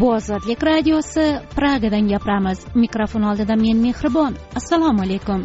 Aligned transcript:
bu 0.00 0.10
ozodlik 0.12 0.64
radiosi 0.64 1.24
pragadan 1.56 2.08
gapiramiz 2.08 2.58
mikrofon 2.74 3.22
oldida 3.22 3.54
men 3.56 3.78
mehribon 3.86 4.34
assalomu 4.58 5.02
alaykum 5.02 5.44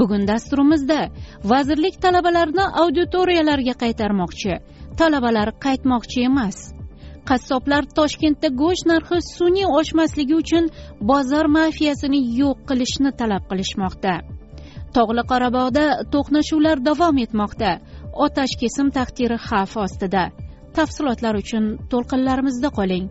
bugun 0.00 0.26
dasturimizda 0.26 1.00
vazirlik 1.52 2.02
talabalarni 2.02 2.66
auditoriyalarga 2.82 3.74
qaytarmoqchi 3.84 4.58
talabalar 4.98 5.48
qaytmoqchi 5.66 6.26
emas 6.30 6.58
qassoblar 7.30 7.84
toshkentda 7.98 8.48
go'sht 8.62 8.90
narxi 8.92 9.18
sun'iy 9.36 9.70
oshmasligi 9.80 10.34
uchun 10.42 10.64
bozor 11.10 11.46
mafiyasini 11.58 12.20
yo'q 12.40 12.58
qilishni 12.68 13.10
talab 13.20 13.42
qilishmoqda 13.50 14.14
tog'li 14.96 15.22
qorabog'da 15.32 15.84
to'qnashuvlar 16.12 16.82
davom 16.88 17.16
etmoqda. 17.24 17.70
Otash 18.26 18.54
kesim 18.62 18.88
taqdiri 18.98 19.38
xavf 19.48 19.76
ostida. 19.84 20.24
Tafsilotlar 20.76 21.34
uchun 21.42 21.64
to'lqinlarimizda 21.92 22.70
qoling. 22.78 23.06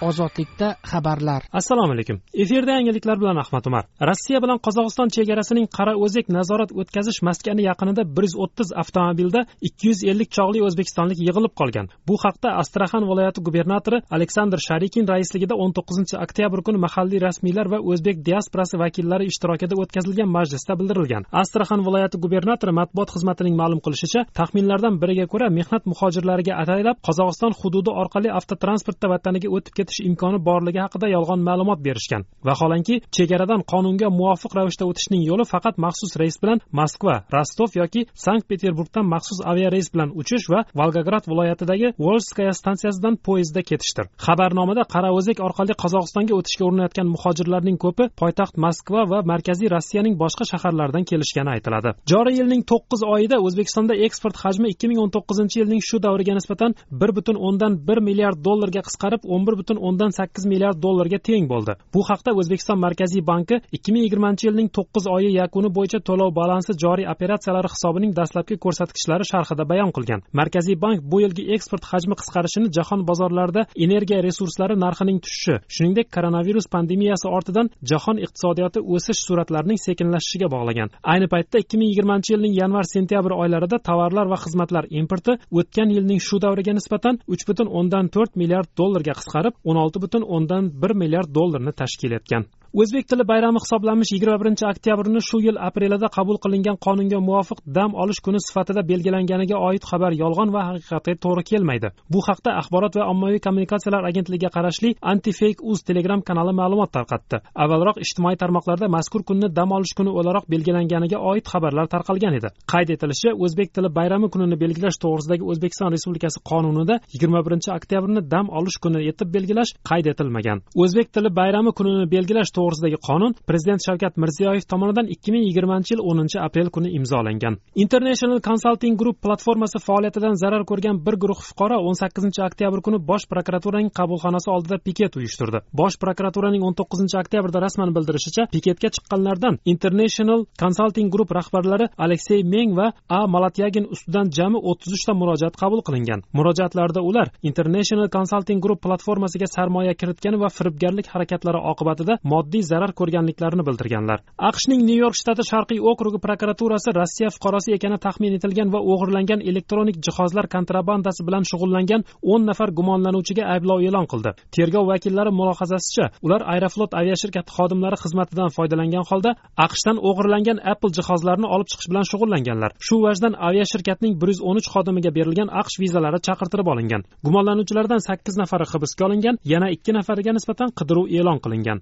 Ozodlikda 0.00 0.68
xabarlar. 0.90 1.42
Assalomu 1.52 1.92
alaykum. 1.92 2.20
Efirda 2.34 2.72
yangiliklar 2.78 3.16
bilan 3.20 3.36
ahmad 3.42 3.64
umar. 3.66 3.84
Rossiya 4.10 4.38
bilan 4.44 4.58
qozog'iston 4.66 5.08
chegarasining 5.16 5.66
qarao'zak 5.78 6.26
nazorat 6.36 6.70
o'tkazish 6.80 7.20
maskani 7.28 7.62
yaqinida 7.70 8.02
bir 8.16 8.24
yuz 8.28 8.34
o'ttiz 8.44 8.68
avtomobilda 8.82 9.40
ikki 9.68 9.88
yuz 9.90 10.00
ellik 10.10 10.30
chog'li 10.36 10.62
o'zbekistonlik 10.66 11.18
yig'ilib 11.26 11.54
qolgan. 11.60 11.86
Bu 12.08 12.14
haqda 12.24 12.48
astraxan 12.62 13.04
viloyati 13.10 13.40
gubernatori 13.46 13.98
aleksandr 14.16 14.58
sharikin 14.68 15.04
raisligida 15.12 15.54
o'n 15.62 15.72
to'qqizinchi 15.76 16.16
oktyabr 16.24 16.62
kuni 16.66 16.78
mahalliy 16.86 17.20
rasmiylar 17.28 17.66
va 17.72 17.78
o'zbek 17.90 18.16
diasporasi 18.28 18.76
vakillari 18.84 19.24
ishtirokida 19.32 19.74
o'tkazilgan 19.82 20.30
majlisda 20.36 20.78
bildirilgan. 20.80 21.22
Astraxan 21.42 21.80
viloyati 21.86 22.16
gubernatori 22.24 22.72
matbuot 22.80 23.08
xizmatining 23.14 23.54
ma'lum 23.60 23.80
qilishicha 23.86 24.20
taxminlardan 24.38 24.94
biriga 25.02 25.26
ko'ra 25.32 25.48
mehnat 25.58 25.82
muhojirlariga 25.92 26.54
ataylab 26.62 26.96
qozog'iston 27.06 27.52
hududi 27.60 27.90
orqali 28.02 28.28
avtotransportda 28.38 29.06
vataniga 29.14 29.48
o'tib 29.56 29.87
ketish 29.88 30.04
imkoni 30.08 30.38
borligi 30.48 30.80
haqida 30.84 31.08
yolg'on 31.16 31.40
ma'lumot 31.48 31.80
berishgan. 31.86 32.22
Vaholanki 32.48 33.00
chegaradan 33.16 33.62
qonunga 33.72 34.08
muvofiq 34.18 34.52
ravishda 34.58 34.84
o'tishning 34.90 35.22
yo'li 35.30 35.44
faqat 35.52 35.76
maxsus 35.84 36.12
reys 36.20 36.36
bilan 36.42 36.58
moskva 36.78 37.14
rostov 37.36 37.70
yoki 37.80 38.04
sankt 38.24 38.48
peterburgdan 38.50 39.06
maxsus 39.14 39.40
aviareys 39.50 39.88
bilan 39.94 40.10
uchish 40.20 40.46
va 40.52 40.60
volgograd 40.80 41.24
viloyatidagi 41.30 41.92
volskaya 42.06 42.52
stansiyasidan 42.60 43.14
poyezdda 43.26 43.62
ketishdir. 43.70 44.06
Xabarnomada 44.26 44.82
qarao'zek 44.94 45.38
orqali 45.46 45.74
qozog'istonga 45.82 46.34
o'tishga 46.38 46.64
urinayotgan 46.68 47.08
muhojirlarning 47.14 47.78
ko'pi 47.84 48.04
poytaxt 48.20 48.56
moskva 48.64 49.02
va 49.12 49.18
markaziy 49.32 49.68
rossiyaning 49.76 50.14
boshqa 50.22 50.44
shaharlaridan 50.52 51.04
kelishgani 51.10 51.50
aytiladi. 51.56 51.94
Joriy 52.12 52.36
yilning 52.40 52.62
to'qqiz 52.72 53.00
oyida 53.14 53.36
o'zbekistonda 53.46 53.94
eksport 54.06 54.36
hajmi 54.44 54.66
ikki 54.74 54.86
ming 54.90 55.00
o'n 55.04 55.12
to'qqizinchi 55.16 55.56
yilning 55.62 55.82
shu 55.88 55.96
davriga 56.06 56.34
nisbatan 56.38 56.76
bir 57.00 57.10
butun 57.16 57.36
o'ndan 57.46 57.72
bir 57.88 57.98
milliard 58.08 58.38
dollarga 58.48 58.82
qisqarib 58.88 59.22
o'n 59.34 59.42
bir 59.46 59.54
butun 59.60 59.77
o'ndan 59.86 60.12
sakkiz 60.18 60.44
milliard 60.52 60.78
dollarga 60.84 61.18
teng 61.28 61.44
bo'ldi. 61.52 61.72
Bu 61.94 62.00
haqda 62.10 62.30
o'zbekiston 62.40 62.78
markaziy 62.86 63.22
banki 63.30 63.56
ikki 63.76 63.92
ming 63.92 64.04
yigirmanchi 64.06 64.48
yilning 64.48 64.68
to'qqiz 64.76 65.04
oyi 65.16 65.30
yakuni 65.40 65.68
bo'yicha 65.76 66.00
to'lov 66.08 66.30
balansi 66.40 66.72
joriy 66.82 67.06
operatsiyalari 67.14 67.68
hisobining 67.74 68.12
dastlabki 68.18 68.54
ko'rsatkichlari 68.64 69.24
sharhida 69.32 69.64
bayon 69.72 69.90
qilgan. 69.96 70.20
Markaziy 70.40 70.76
bank 70.84 70.98
bu 71.12 71.20
yilgi 71.24 71.42
eksport 71.54 71.84
hajmi 71.92 72.14
qisqarishini 72.20 72.68
jahon 72.76 73.00
bozorlarida 73.10 73.62
energiya 73.84 74.20
resurslari 74.28 74.74
narxining 74.84 75.18
tushishi 75.24 75.54
shuningdek 75.74 76.06
koronavirus 76.16 76.66
pandemiyasi 76.74 77.26
ortidan 77.36 77.70
jahon 77.90 78.16
iqtisodiyoti 78.24 78.80
o'sish 78.94 79.20
sur'atlarining 79.28 79.78
sekinlashishiga 79.86 80.48
bog'lagan. 80.54 80.88
Ayni 81.12 81.26
paytda 81.34 81.56
ikki 81.62 81.76
ming 81.80 81.90
yigirmanchi 81.92 82.34
yilning 82.34 82.54
yanvar 82.60 82.84
sentyabr 82.94 83.32
oylarida 83.42 83.76
tovarlar 83.88 84.26
va 84.32 84.38
xizmatlar 84.44 84.84
importi 85.00 85.32
o'tgan 85.58 85.88
yilning 85.96 86.20
shu 86.28 86.36
davriga 86.44 86.72
nisbatan 86.78 87.14
uch 87.34 87.44
butun 87.48 87.68
o'ndan 87.78 88.06
to'rt 88.14 88.32
milliard 88.40 88.68
dollarga 88.80 89.14
qisqarib 89.20 89.54
o'n 89.68 89.80
olti 89.84 90.00
butun 90.04 90.24
o'ndan 90.36 90.70
bir 90.82 90.94
milliard 91.02 91.34
dollarni 91.34 91.72
tashkil 91.82 92.14
etgan. 92.18 92.46
O'zbek 92.74 93.08
tili 93.08 93.24
bayrami 93.28 93.58
hisoblanmish 93.64 94.10
yigirma 94.12 94.36
birinchi 94.40 94.64
oktyabrni 94.68 95.20
shu 95.28 95.38
yil 95.40 95.56
aprelida 95.68 96.08
qabul 96.16 96.36
qilingan 96.44 96.76
qonunga 96.86 97.18
muvofiq 97.28 97.60
dam 97.76 97.94
olish 98.02 98.20
kuni 98.26 98.40
sifatida 98.46 98.82
belgilanganiga 98.90 99.56
oid 99.68 99.82
xabar 99.90 100.12
yolg'on 100.22 100.52
va 100.56 100.62
haqiqatga 100.68 101.14
to'g'ri 101.24 101.42
kelmaydi. 101.50 101.88
Bu 102.12 102.20
haqda 102.28 102.50
axborot 102.60 102.94
va 102.98 103.06
ommaviy 103.12 103.40
kommunikatsiyalar 103.46 104.02
agentligiga 104.10 104.50
qarashli 104.56 104.90
anti 105.12 105.32
fake 105.40 105.64
uz 105.70 105.78
telegram 105.88 106.20
kanali 106.28 106.52
ma'lumot 106.60 106.90
tarqatdi. 106.96 107.36
Avvalroq 107.64 107.96
ijtimoiy 108.04 108.36
tarmoqlarda 108.42 108.86
mazkur 108.96 109.22
kunni 109.28 109.48
dam 109.58 109.72
olish 109.76 109.94
kuni 109.98 110.10
o'laroq 110.18 110.44
belgilanganiga 110.54 111.18
oid 111.30 111.44
xabarlar 111.52 111.86
tarqalgan 111.94 112.34
edi. 112.38 112.48
Qayd 112.72 112.88
etilishicha 112.96 113.32
o'zbek 113.44 113.68
tili 113.76 113.88
bayrami 113.98 114.28
kunini 114.34 114.56
belgilash 114.64 115.00
to'g'risidagi 115.04 115.44
o'zbekiston 115.50 115.88
respublikasi 115.94 116.38
qonunida 116.50 117.00
yigirma 117.14 117.40
birinchi 117.46 117.72
oktyabrni 117.78 118.20
dam 118.34 118.46
olish 118.58 118.78
kuni 118.84 119.00
etib 119.10 119.28
belgilash 119.36 119.72
qayd 119.90 120.06
etilmagan. 120.12 120.58
O'zbek 120.82 121.08
tili 121.14 121.30
bayrami 121.40 121.72
kunini 121.78 122.06
belgilash 122.16 122.50
to'g'risidagi 122.58 122.98
qonun 123.08 123.32
prezident 123.48 123.80
shavkat 123.86 124.14
mirziyoyev 124.22 124.64
tomonidan 124.72 125.06
ikki 125.14 125.30
ming 125.34 125.44
yigirmanchi 125.48 125.94
yil 125.94 126.02
o'ninchi 126.10 126.38
aprel 126.46 126.68
kuni 126.76 126.88
imzolangan. 126.98 127.54
International 127.84 128.38
consulting 128.48 128.94
group 129.00 129.16
platformasi 129.26 129.78
faoliyatidan 129.88 130.34
zarar 130.42 130.62
ko'rgan 130.70 130.96
bir 131.06 131.14
guruh 131.22 131.40
fuqaro 131.48 131.78
o'n 131.88 131.96
sakkizinchi 132.02 132.40
oktyabr 132.48 132.80
kuni 132.86 132.98
bosh 133.10 133.26
prokuraturaning 133.32 133.90
qabulxonasi 133.98 134.48
oldida 134.54 134.76
piket 134.86 135.12
uyushtirdi. 135.18 135.58
Bosh 135.80 135.96
prokuraturaning 136.02 136.62
o'n 136.68 136.74
to'qqizinchi 136.80 137.16
oktyabrda 137.22 137.58
rasman 137.66 137.90
bildirishicha 137.96 138.42
piketga 138.54 138.88
chiqqanlardan 138.96 139.54
international 139.74 140.40
consulting 140.62 141.08
group 141.14 141.30
rahbarlari 141.38 141.86
aleksey 142.04 142.40
meng 142.54 142.70
va 142.78 142.86
a. 143.18 143.20
Malatyagin 143.34 143.86
ustidan 143.94 144.26
jami 144.38 144.58
o'ttiz 144.70 144.92
uchta 144.96 145.12
murojaat 145.20 145.54
qabul 145.62 145.80
qilingan. 145.86 146.20
Murojaatlarda 146.38 147.00
ular 147.10 147.26
international 147.50 148.08
consulting 148.16 148.60
group 148.64 148.80
platformasiga 148.86 149.46
sarmoya 149.56 149.94
kiritgani 150.00 150.38
va 150.42 150.48
firibgarlik 150.56 151.06
harakatlari 151.14 151.60
oqibatida 151.72 152.14
moddiy 152.32 152.47
zarar 152.70 152.92
ko'rganliklarini 152.98 153.64
bildirganlar. 153.68 154.18
Aqshning 154.50 154.80
nyu 154.88 154.96
york 155.04 155.16
shtati 155.20 155.42
sharqiy 155.50 155.80
okrugi 155.90 156.18
prokuraturasi 156.26 156.90
rossiya 157.00 157.28
fuqarosi 157.34 157.74
ekani 157.76 157.98
taxmin 158.06 158.32
etilgan 158.38 158.68
va 158.74 158.80
o'g'irlangan 158.92 159.40
elektronik 159.50 159.96
jihozlar 160.06 160.46
kontrabandasi 160.54 161.26
bilan 161.28 161.44
shug'ullangan 161.50 162.02
o'n 162.32 162.42
nafar 162.50 162.70
gumonlanuvchiga 162.78 163.44
ayblov 163.54 163.78
e'lon 163.88 164.06
qildi. 164.12 164.30
Tergov 164.56 164.84
vakillari 164.92 165.32
mulohazasicha 165.40 166.04
ular 166.26 166.42
aeroflot 166.54 166.92
aviashirkati 167.00 167.50
xodimlari 167.56 167.96
xizmatidan 168.04 168.50
foydalangan 168.56 169.04
holda 169.10 169.30
aqshdan 169.66 169.96
o'g'irlangan 170.08 170.58
apple 170.72 170.92
jihozlarini 170.98 171.48
olib 171.54 171.68
chiqish 171.70 171.88
bilan 171.90 172.04
shug'ullanganlar. 172.10 172.70
Shu 172.86 172.96
vajdan 173.06 173.34
aviashirkatning 173.48 174.12
bir 174.20 174.28
yuz 174.32 174.40
o'n 174.48 174.56
uch 174.60 174.68
xodimiga 174.74 175.10
berilgan 175.18 175.48
aqsh 175.60 175.76
vizalari 175.82 176.18
chaqirtirib 176.26 176.68
olingan. 176.74 177.02
Gumonlanuvchilardan 177.26 178.00
sakkiz 178.08 178.34
nafari 178.42 178.66
hibsga 178.72 179.02
olingan 179.08 179.36
yana 179.52 179.68
ikki 179.76 179.92
nafariga 179.98 180.32
nisbatan 180.38 180.68
qidiruv 180.78 181.06
e'lon 181.18 181.38
qilingan. 181.44 181.78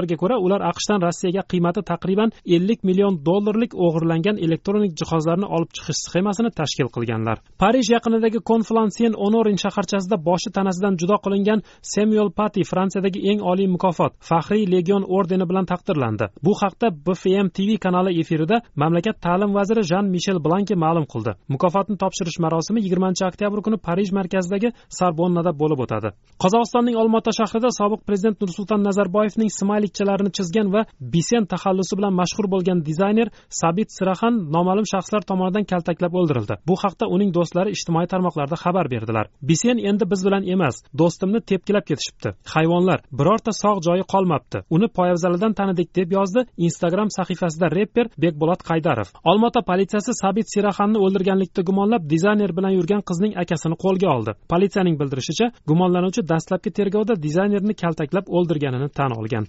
Iddaolarga 0.00 0.16
ko'ra 0.22 0.36
ular 0.44 0.60
aqshdan 0.70 1.00
rossiyaga 1.06 1.42
qiymati 1.50 1.82
taqriban 1.90 2.30
ellik 2.56 2.80
million 2.88 3.14
dollarlik 3.28 3.72
o'g'irlangan 3.74 4.36
elektronik 4.46 4.92
jihozlarni 5.00 5.46
olib 5.56 5.70
chiqish 5.76 6.00
sxemasini 6.06 6.50
tashkil 6.60 6.88
qilganlar. 6.94 7.36
Parij 7.62 7.86
yaqinidagi 7.94 8.40
konflansien 8.50 9.12
onorin 9.26 9.58
shaharchasida 9.64 10.16
boshi 10.28 10.50
tanasidan 10.56 10.94
judo 11.00 11.16
qilingan 11.24 11.60
semyuel 11.94 12.30
pati 12.38 12.64
fransiyadagi 12.70 13.20
eng 13.30 13.40
oliy 13.50 13.68
mukofot 13.74 14.12
faxriy 14.28 14.64
legion 14.74 15.02
ordeni 15.18 15.46
bilan 15.50 15.66
taqdirlandi. 15.72 16.26
Bu 16.44 16.52
haqda 16.60 16.86
bfm 17.06 17.46
tv 17.56 17.70
kanali 17.84 18.10
efirida 18.20 18.56
mamlakat 18.82 19.16
ta'lim 19.26 19.50
vaziri 19.58 19.82
jan 19.90 20.04
mishel 20.14 20.38
blanki 20.46 20.74
ma'lum 20.84 21.06
qildi. 21.12 21.32
Mukofotni 21.54 21.96
topshirish 22.02 22.38
marosimi 22.44 22.80
yigirmanchi 22.84 23.22
oktyabr 23.30 23.58
kuni 23.66 23.78
parij 23.86 24.08
markazidagi 24.18 24.68
sarbonnada 24.98 25.52
bo'lib 25.60 25.80
o'tadi. 25.84 26.08
Qozog'istonning 26.42 26.96
olmaota 27.02 27.32
shahrida 27.40 27.70
sobiq 27.80 28.00
prezident 28.08 28.36
nursulton 28.42 28.80
nazarboyevning 28.88 29.50
smaylikchalarini 29.90 30.30
chizgan 30.32 30.72
va 30.72 30.84
bisen 31.00 31.44
taxallusi 31.46 31.96
bilan 31.98 32.14
mashhur 32.14 32.46
bo'lgan 32.50 32.84
dizayner 32.88 33.28
sabit 33.48 33.90
siraxan 33.96 34.34
noma'lum 34.54 34.86
shaxslar 34.92 35.22
tomonidan 35.30 35.64
kaltaklab 35.64 36.12
o'ldirildi 36.14 36.54
bu 36.68 36.74
haqda 36.82 37.06
uning 37.14 37.30
do'stlari 37.34 37.70
ijtimoiy 37.76 38.06
tarmoqlarda 38.12 38.56
xabar 38.64 38.86
berdilar 38.94 39.26
bisen 39.50 39.78
endi 39.90 40.04
biz 40.12 40.20
bilan 40.26 40.42
emas 40.54 40.76
do'stimni 41.00 41.40
tepkilab 41.50 41.84
ketishibdi 41.90 42.28
hayvonlar 42.54 42.98
birorta 43.18 43.52
sog' 43.62 43.80
joyi 43.86 44.04
qolmabdi 44.12 44.58
uni 44.76 44.88
poyabzalidan 44.98 45.52
tanidik 45.58 45.88
deb 45.98 46.08
yozdi 46.18 46.40
instagram 46.66 47.08
sahifasida 47.18 47.66
reper 47.78 48.06
bekbolot 48.22 48.60
qaydarov 48.70 49.08
olmaota 49.30 49.60
politsiyasi 49.70 50.12
sabit 50.22 50.46
siraxanni 50.54 50.98
o'ldirganlikda 51.04 51.60
gumonlab 51.68 52.02
dizayner 52.14 52.50
bilan 52.58 52.72
yurgan 52.78 53.02
qizning 53.08 53.32
akasini 53.42 53.76
qo'lga 53.84 54.08
oldi 54.16 54.32
politsiyaning 54.52 54.96
bildirishicha 55.00 55.46
gumonlanuvchi 55.70 56.22
dastlabki 56.32 56.70
tergovda 56.78 57.14
dizaynerni 57.26 57.74
kaltaklab 57.82 58.26
o'ldirganini 58.36 58.88
tan 58.98 59.10
olgan 59.20 59.46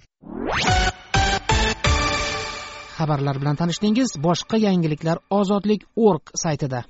xabarlar 3.01 3.35
bilan 3.41 3.55
tanishdingiz. 3.61 4.09
Boshqa 4.27 4.57
yangiliklar 4.67 5.17
ozodlik 5.39 5.81
org 5.95 6.23
saytida. 6.43 6.83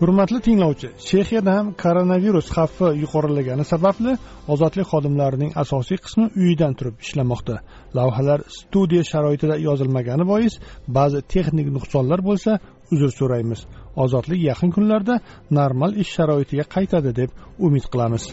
Hurmatli 0.00 0.38
tinglovchi 0.46 0.88
chexiyada 1.08 1.52
ham 1.58 1.66
koronavirus 1.82 2.48
xavfi 2.56 2.88
yuqorilagani 3.02 3.64
sababli 3.72 4.12
ozodlik 4.54 4.86
xodimlarining 4.92 5.50
asosiy 5.62 5.98
qismi 6.04 6.26
uyidan 6.42 6.72
turib 6.78 6.96
ishlamoqda. 7.04 7.56
Lavhalar 7.96 8.40
studiya 8.58 9.04
sharoitida 9.10 9.56
yozilmagani 9.68 10.24
bois 10.32 10.54
ba'zi 10.98 11.20
texnik 11.34 11.68
nuqsonlar 11.76 12.20
bo'lsa 12.28 12.52
uzr 12.94 13.10
so'raymiz. 13.18 13.60
Ozodlik 14.04 14.40
yaqin 14.50 14.70
kunlarda 14.76 15.14
normal 15.58 15.90
ish 16.02 16.10
sharoitiga 16.16 16.64
qaytadi 16.74 17.10
deb 17.20 17.30
umid 17.66 17.84
qilamiz. 17.92 18.24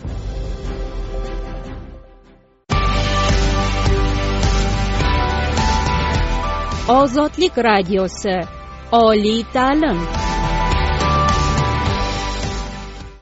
Ozodlik 6.87 7.57
radiosi. 7.57 8.45
Oliy 8.91 9.43
ta'lim. 9.53 9.99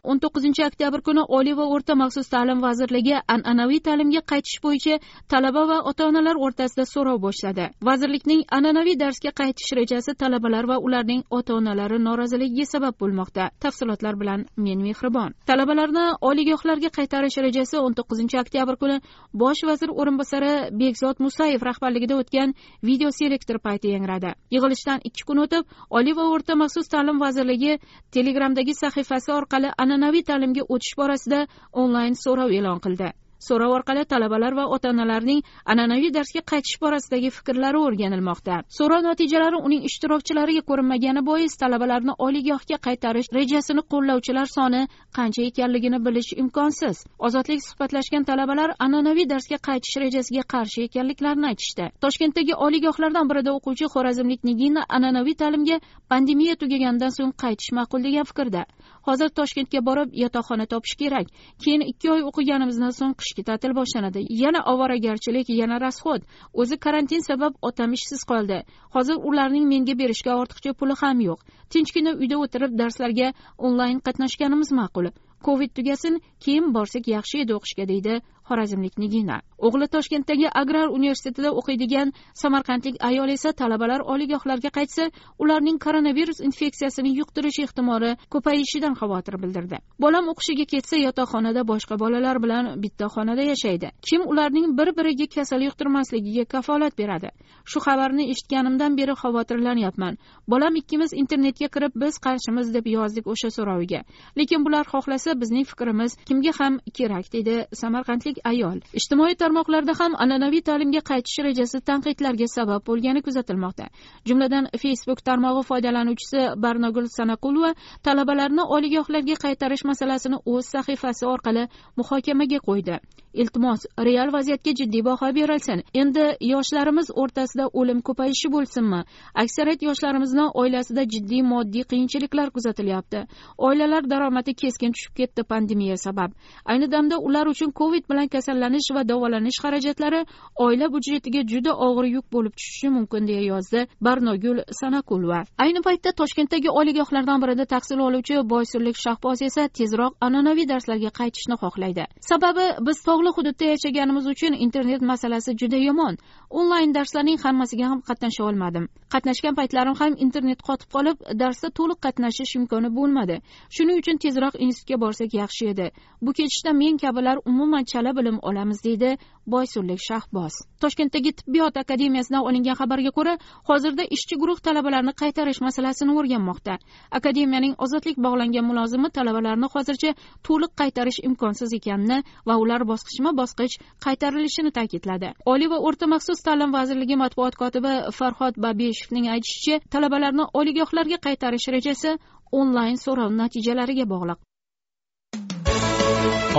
O'n 0.03 0.19
to'qqizinchi 0.23 0.63
oktyabr 0.67 1.01
kuni 1.07 1.23
oliy 1.37 1.55
va 1.55 1.65
o'rta 1.73 1.95
maxsus 1.95 2.27
ta'lim 2.33 2.59
vazirligi 2.63 3.15
an'anaviy 3.35 3.79
ta'limga 3.87 4.21
qaytish 4.31 4.57
bo'yicha 4.65 4.95
talaba 5.33 5.63
va 5.69 5.77
ota 5.91 6.07
onalar 6.11 6.35
o'rtasida 6.45 6.85
so'rov 6.93 7.21
boshladi. 7.25 7.65
Vazirlikning 7.89 8.41
an'anaviy 8.57 8.97
darsga 9.03 9.31
qaytish 9.41 9.71
rejasi 9.79 10.15
talabalar 10.23 10.67
va 10.71 10.77
ularning 10.87 11.21
ota 11.37 11.55
onalari 11.59 11.99
noroziligiga 12.07 12.65
sabab 12.73 12.97
bo'lmoqda. 13.01 13.43
Tafsilotlar 13.63 14.19
bilan 14.21 14.45
men 14.65 14.79
mehribon. 14.87 15.31
Talabalarni 15.49 16.05
oliygohlarga 16.29 16.89
qaytarish 16.97 17.37
rejasi 17.47 17.79
o'n 17.85 17.95
to'qqizinchi 17.99 18.41
oktyabr 18.43 18.75
kuni 18.81 18.99
bosh 19.43 19.63
vazir 19.69 19.89
o'rinbosari 19.99 20.53
bekzod 20.81 21.23
musayev 21.25 21.63
rahbarligida 21.69 22.19
o'tgan 22.21 22.53
video 22.89 23.09
selektor 23.19 23.57
payti 23.65 23.95
yangradi. 23.95 24.35
Yig'ilishdan 24.55 24.99
ikki 25.07 25.23
kun 25.29 25.45
o'tib 25.45 25.63
oliy 25.97 26.13
va 26.19 26.27
o'rta 26.33 26.59
maxsus 26.63 26.91
ta'lim 26.93 27.23
vazirligi 27.25 27.79
telegramdagi 28.15 28.73
sahifasi 28.83 29.31
orqali 29.39 29.71
an'anaviy 29.93 30.23
ta'limga 30.29 30.63
o'tish 30.73 30.95
borasida 31.01 31.41
onlayn 31.83 32.15
so'rov 32.25 32.49
e'lon 32.59 32.79
qildi. 32.85 33.11
So'rov 33.43 33.71
orqali 33.75 34.05
talabalar 34.11 34.53
va 34.55 34.65
ota 34.75 34.89
onalarning 34.93 35.39
an'anaviy 35.71 36.11
darsga 36.17 36.41
qaytish 36.51 36.77
borasidagi 36.83 37.29
fikrlari 37.37 37.79
o'rganilmoqda. 37.85 38.59
So'rov 38.77 39.01
natijalari 39.07 39.57
uning 39.67 39.81
ishtirokchilariga 39.89 40.61
ko'rinmagani 40.69 41.21
bois 41.29 41.57
talabalarni 41.63 42.13
oliygohga 42.25 42.77
qaytarish 42.87 43.29
rejasini 43.37 43.83
qo'llovchilar 43.93 44.47
soni 44.53 44.81
qancha 45.17 45.41
ekanligini 45.49 45.99
bilish 46.05 46.31
imkonsiz. 46.43 47.03
Ozodlik 47.25 47.61
suhbatlashgan 47.67 48.23
talabalar 48.29 48.69
an'anaviy 48.85 49.27
darsga 49.33 49.57
qaytish 49.67 49.95
rejasiga 50.03 50.43
qarshi 50.53 50.87
ekanliklarini 50.87 51.47
aytishdi. 51.51 51.89
Toshkentdagi 52.03 52.53
oliygohlardan 52.65 53.25
birida 53.31 53.51
o'quvchi 53.57 53.91
xorazmlik 53.95 54.41
nigina 54.49 54.87
an'anaviy 54.95 55.35
ta'limga 55.43 55.81
pandemiya 56.11 56.55
tugaganidan 56.61 57.11
so'ng 57.17 57.35
qaytish 57.43 57.75
ma'qul 57.79 58.01
degan 58.07 58.25
fikrda. 58.31 58.63
Hozir 59.07 59.29
toshkentga 59.39 59.81
borib 59.87 60.13
yotoqxona 60.23 60.65
topish 60.73 60.95
kerak. 61.01 61.27
Keyin 61.63 61.83
ikki 61.91 62.11
oy 62.15 62.21
o'qiganimizdan 62.29 62.93
so'ng 62.99 63.15
qishki 63.21 63.43
ta'til 63.49 63.75
boshlanadi. 63.79 64.25
Yana 64.43 64.61
ovoragarchilik 64.73 65.49
yana 65.61 65.79
rasxod. 65.85 66.21
O'zi 66.53 66.77
karantin 66.85 67.25
sabab 67.29 67.53
otam 67.69 67.93
ishsiz 67.97 68.23
qoldi. 68.31 68.59
Hozir 68.95 69.17
ularning 69.29 69.65
menga 69.73 69.97
berishga 70.01 70.39
ortiqcha 70.41 70.73
puli 70.79 70.95
ham 71.01 71.21
yo'q. 71.27 71.39
Tinchgina 71.73 72.11
uyda 72.21 72.39
o'tirib 72.43 72.79
darslarga 72.81 73.33
onlayn 73.57 73.99
qatnashganimiz 74.07 74.71
ma'qul. 74.79 75.11
Covid 75.47 75.71
tugasin 75.77 76.21
keyin 76.43 76.73
borsak 76.75 77.07
yaxshi 77.15 77.41
edi 77.43 77.55
o'qishga 77.57 77.85
deydi 77.91 78.13
xorazmlik 78.49 78.95
nigina 79.03 79.41
o'g'li 79.67 79.87
toshkentdagi 79.95 80.47
agrar 80.61 80.87
universitetida 80.97 81.51
o'qiydigan 81.59 82.11
samarqandlik 82.41 82.95
ayol 83.09 83.29
esa 83.35 83.51
talabalar 83.61 84.01
oliygohlarga 84.13 84.69
qaytsa 84.77 85.03
ularning 85.43 85.77
koronavirus 85.85 86.39
infeksiyasini 86.47 87.11
yuqtirish 87.19 87.59
ehtimoli 87.65 88.11
ko'payishidan 88.33 88.93
xavotir 89.01 89.35
bildirdi. 89.43 89.77
Bolam 90.03 90.27
o'qishiga 90.33 90.65
ketsa 90.73 90.99
yotoqxonada 91.05 91.61
boshqa 91.71 91.99
bolalar 92.03 92.41
bilan 92.45 92.65
bitta 92.83 93.07
xonada 93.15 93.43
yashaydi. 93.51 93.91
Kim 94.09 94.21
ularning 94.31 94.67
bir 94.77 94.89
biriga 94.97 95.27
kasal 95.35 95.61
yuqtirmasligiga 95.67 96.45
kafolat 96.53 96.97
beradi? 97.01 97.29
Shu 97.71 97.79
xabarni 97.85 98.23
eshitganimdan 98.33 98.97
beri 98.99 99.13
xavotirlanyapman. 99.21 100.17
Bolam 100.47 100.75
ikkimiz 100.81 101.11
internetga 101.21 101.67
kirib 101.75 101.93
biz 102.03 102.19
qarshimiz 102.25 102.73
deb 102.75 102.85
yozdik 102.97 103.27
o'sha 103.33 103.49
so'roviga. 103.57 104.01
Lekin 104.39 104.65
bular 104.65 104.85
xohlasa 104.93 105.39
bizning 105.41 105.65
fikrimiz 105.71 106.17
kimga 106.27 106.51
ham 106.59 106.73
kerak 106.97 107.25
deydi 107.33 107.55
samarqandlik 107.81 108.32
rossiyalik 108.33 108.45
ayol. 108.45 108.79
Ijtimoiy 108.93 109.35
tarmoqlarda 109.35 109.93
ham 109.99 110.15
an'anaviy 110.17 110.61
ta'limga 110.61 111.01
qaytish 111.01 111.43
rejasi 111.43 111.81
tanqidlarga 111.81 112.47
sabab 112.47 112.85
bo'lgani 112.87 113.21
kuzatilmoqda. 113.21 113.89
Jumladan 114.25 114.69
facebook 114.77 115.23
tarmog'i 115.23 115.63
foydalanuvchisi 115.69 116.61
barnogul 116.63 117.07
sanaqulova 117.17 117.75
talabalarni 118.03 118.63
oliygohlarga 118.75 119.35
qaytarish 119.45 119.83
masalasini 119.85 120.37
o'z 120.45 120.65
sahifasi 120.73 121.25
orqali 121.25 121.67
muhokamaga 121.97 122.59
qo'ydi. 122.67 122.99
Iltimos 123.33 123.85
real 123.97 124.29
vaziyatga 124.33 124.71
jiddiy 124.79 125.01
baho 125.05 125.27
berilsin. 125.35 125.79
Endi 126.01 126.25
yoshlarimiz 126.53 127.07
o'rtasida 127.21 127.65
o'lim 127.79 128.01
ko'payishi 128.07 128.51
bo'lsinmi? 128.55 128.99
Aksariyat 129.43 129.81
yoshlarimizni 129.87 130.45
oilasida 130.61 131.03
jiddiy 131.13 131.41
moddiy 131.53 131.83
qiyinchiliklar 131.91 132.51
kuzatilyapti. 132.55 133.23
Oilalar 133.57 134.09
daromadi 134.09 134.53
keskin 134.53 134.93
tushib 134.95 135.13
ketdi 135.19 135.43
pandemiya 135.43 135.97
sabab. 135.97 136.31
Ayni 136.65 136.91
damda 136.91 137.17
ular 137.17 137.47
uchun 137.53 137.71
covid 137.79 138.05
bilan 138.09 138.22
kasallanish 138.27 138.89
va 138.95 139.03
davolanish 139.11 139.59
xarajatlari 139.63 140.25
oila 140.65 140.87
byudjetiga 140.93 141.41
juda 141.51 141.71
og'ir 141.87 142.05
yuk 142.15 142.25
bo'lib 142.35 142.53
tushishi 142.59 142.89
mumkin 142.89 143.27
deya 143.27 143.41
yozdi 143.41 143.87
barnogul 144.01 144.57
sanakulova. 144.79 145.43
Ayni 145.57 145.81
paytda 145.87 146.11
toshkentdagi 146.21 146.69
oliygohlardan 146.79 147.41
birida 147.43 147.65
tahsil 147.65 147.99
oluvchi 148.07 148.35
boysunlik 148.53 148.97
shahboz 149.05 149.41
esa 149.41 149.67
tezroq 149.67 150.13
an'anaviy 150.25 150.67
darslarga 150.67 151.11
qaytishni 151.19 151.55
xohlaydi. 151.63 152.03
Sababi 152.29 152.65
biz 152.87 152.97
tog'li 153.07 153.29
hududda 153.37 153.65
yashaganimiz 153.73 154.25
uchun 154.33 154.53
internet 154.65 155.01
masalasi 155.01 155.57
juda 155.61 155.77
yomon. 155.87 156.17
Onlayn 156.49 156.93
darslarning 156.97 157.39
hammasiga 157.45 157.85
ham 157.91 157.99
qatnasha 158.09 158.43
olmadim. 158.49 158.87
Qatnashgan 159.13 159.55
paytlarim 159.59 159.95
ham 160.01 160.13
internet 160.25 160.59
qotib 160.67 160.89
qolib 160.95 161.17
darsda 161.41 161.69
to'liq 161.79 161.99
qatnashish 162.05 162.55
imkoni 162.59 162.89
bo'lmadi. 162.97 163.35
Shuning 163.75 163.97
uchun 164.01 164.17
tezroq 164.23 164.55
institutga 164.65 164.97
borsak 165.03 165.33
yaxshi 165.41 165.69
edi. 165.73 165.87
Bu 166.21 166.31
ketishda 166.37 166.73
men 166.81 166.97
kabilar 167.03 167.37
umuman 167.45 167.83
chala 167.91 168.12
bilim 168.17 168.37
olamiz 168.49 168.83
deydi 168.83 169.17
boysunlik 169.47 169.99
shahboz. 170.07 170.53
Toshkentdagi 170.81 171.31
tibbiyot 171.39 171.77
akademiyasidan 171.77 172.43
olingan 172.49 172.75
xabarga 172.81 173.11
ko'ra 173.17 173.33
hozirda 173.69 174.03
ishchi 174.15 174.35
guruh 174.41 174.59
talabalarni 174.67 175.13
qaytarish 175.21 175.61
masalasini 175.67 176.11
o'rganmoqda. 176.19 176.77
Akademiyaning 177.19 177.73
ozodlik 177.85 178.17
bog'langan 178.25 178.65
mulozimi 178.69 179.09
talabalarni 179.17 179.67
hozircha 179.75 180.11
to'liq 180.47 180.71
qaytarish 180.81 181.19
imkonsiz 181.29 181.73
ekanini 181.79 182.17
va 182.47 182.55
ular 182.63 182.81
bosqichma 182.91 183.31
bosqich 183.41 183.73
qaytarilishini 184.05 184.71
ta'kidladi. 184.77 185.33
Oliy 185.53 185.69
va 185.73 185.77
o'rta 185.87 186.07
maxsus 186.13 186.39
ta'lim 186.47 186.71
vazirligi 186.77 187.15
matbuot 187.23 187.55
kotibi 187.63 187.93
farhod 188.19 188.55
babeshevning 188.65 189.25
aytishicha 189.35 189.75
talabalarni 189.93 190.45
oliygohlarga 190.59 191.17
qaytarish 191.27 191.67
rejasi 191.75 192.17
onlayn 192.59 192.97
so'rov 193.05 193.29
natijalariga 193.41 194.05
bog'liq. 194.13 194.39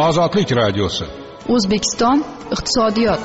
Ozodlik 0.06 0.50
radiosi. 0.62 1.23
O'zbekiston 1.52 2.22
iqtisodiyot. 2.54 3.22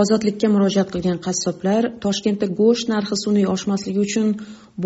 Ozodlikka 0.00 0.48
murojaat 0.54 0.90
qilgan 0.94 1.18
qassoblar 1.26 1.86
toshkentda 2.04 2.46
go'sht 2.60 2.90
narxi 2.92 3.16
sun'iy 3.24 3.46
oshmasligi 3.54 4.00
uchun 4.06 4.28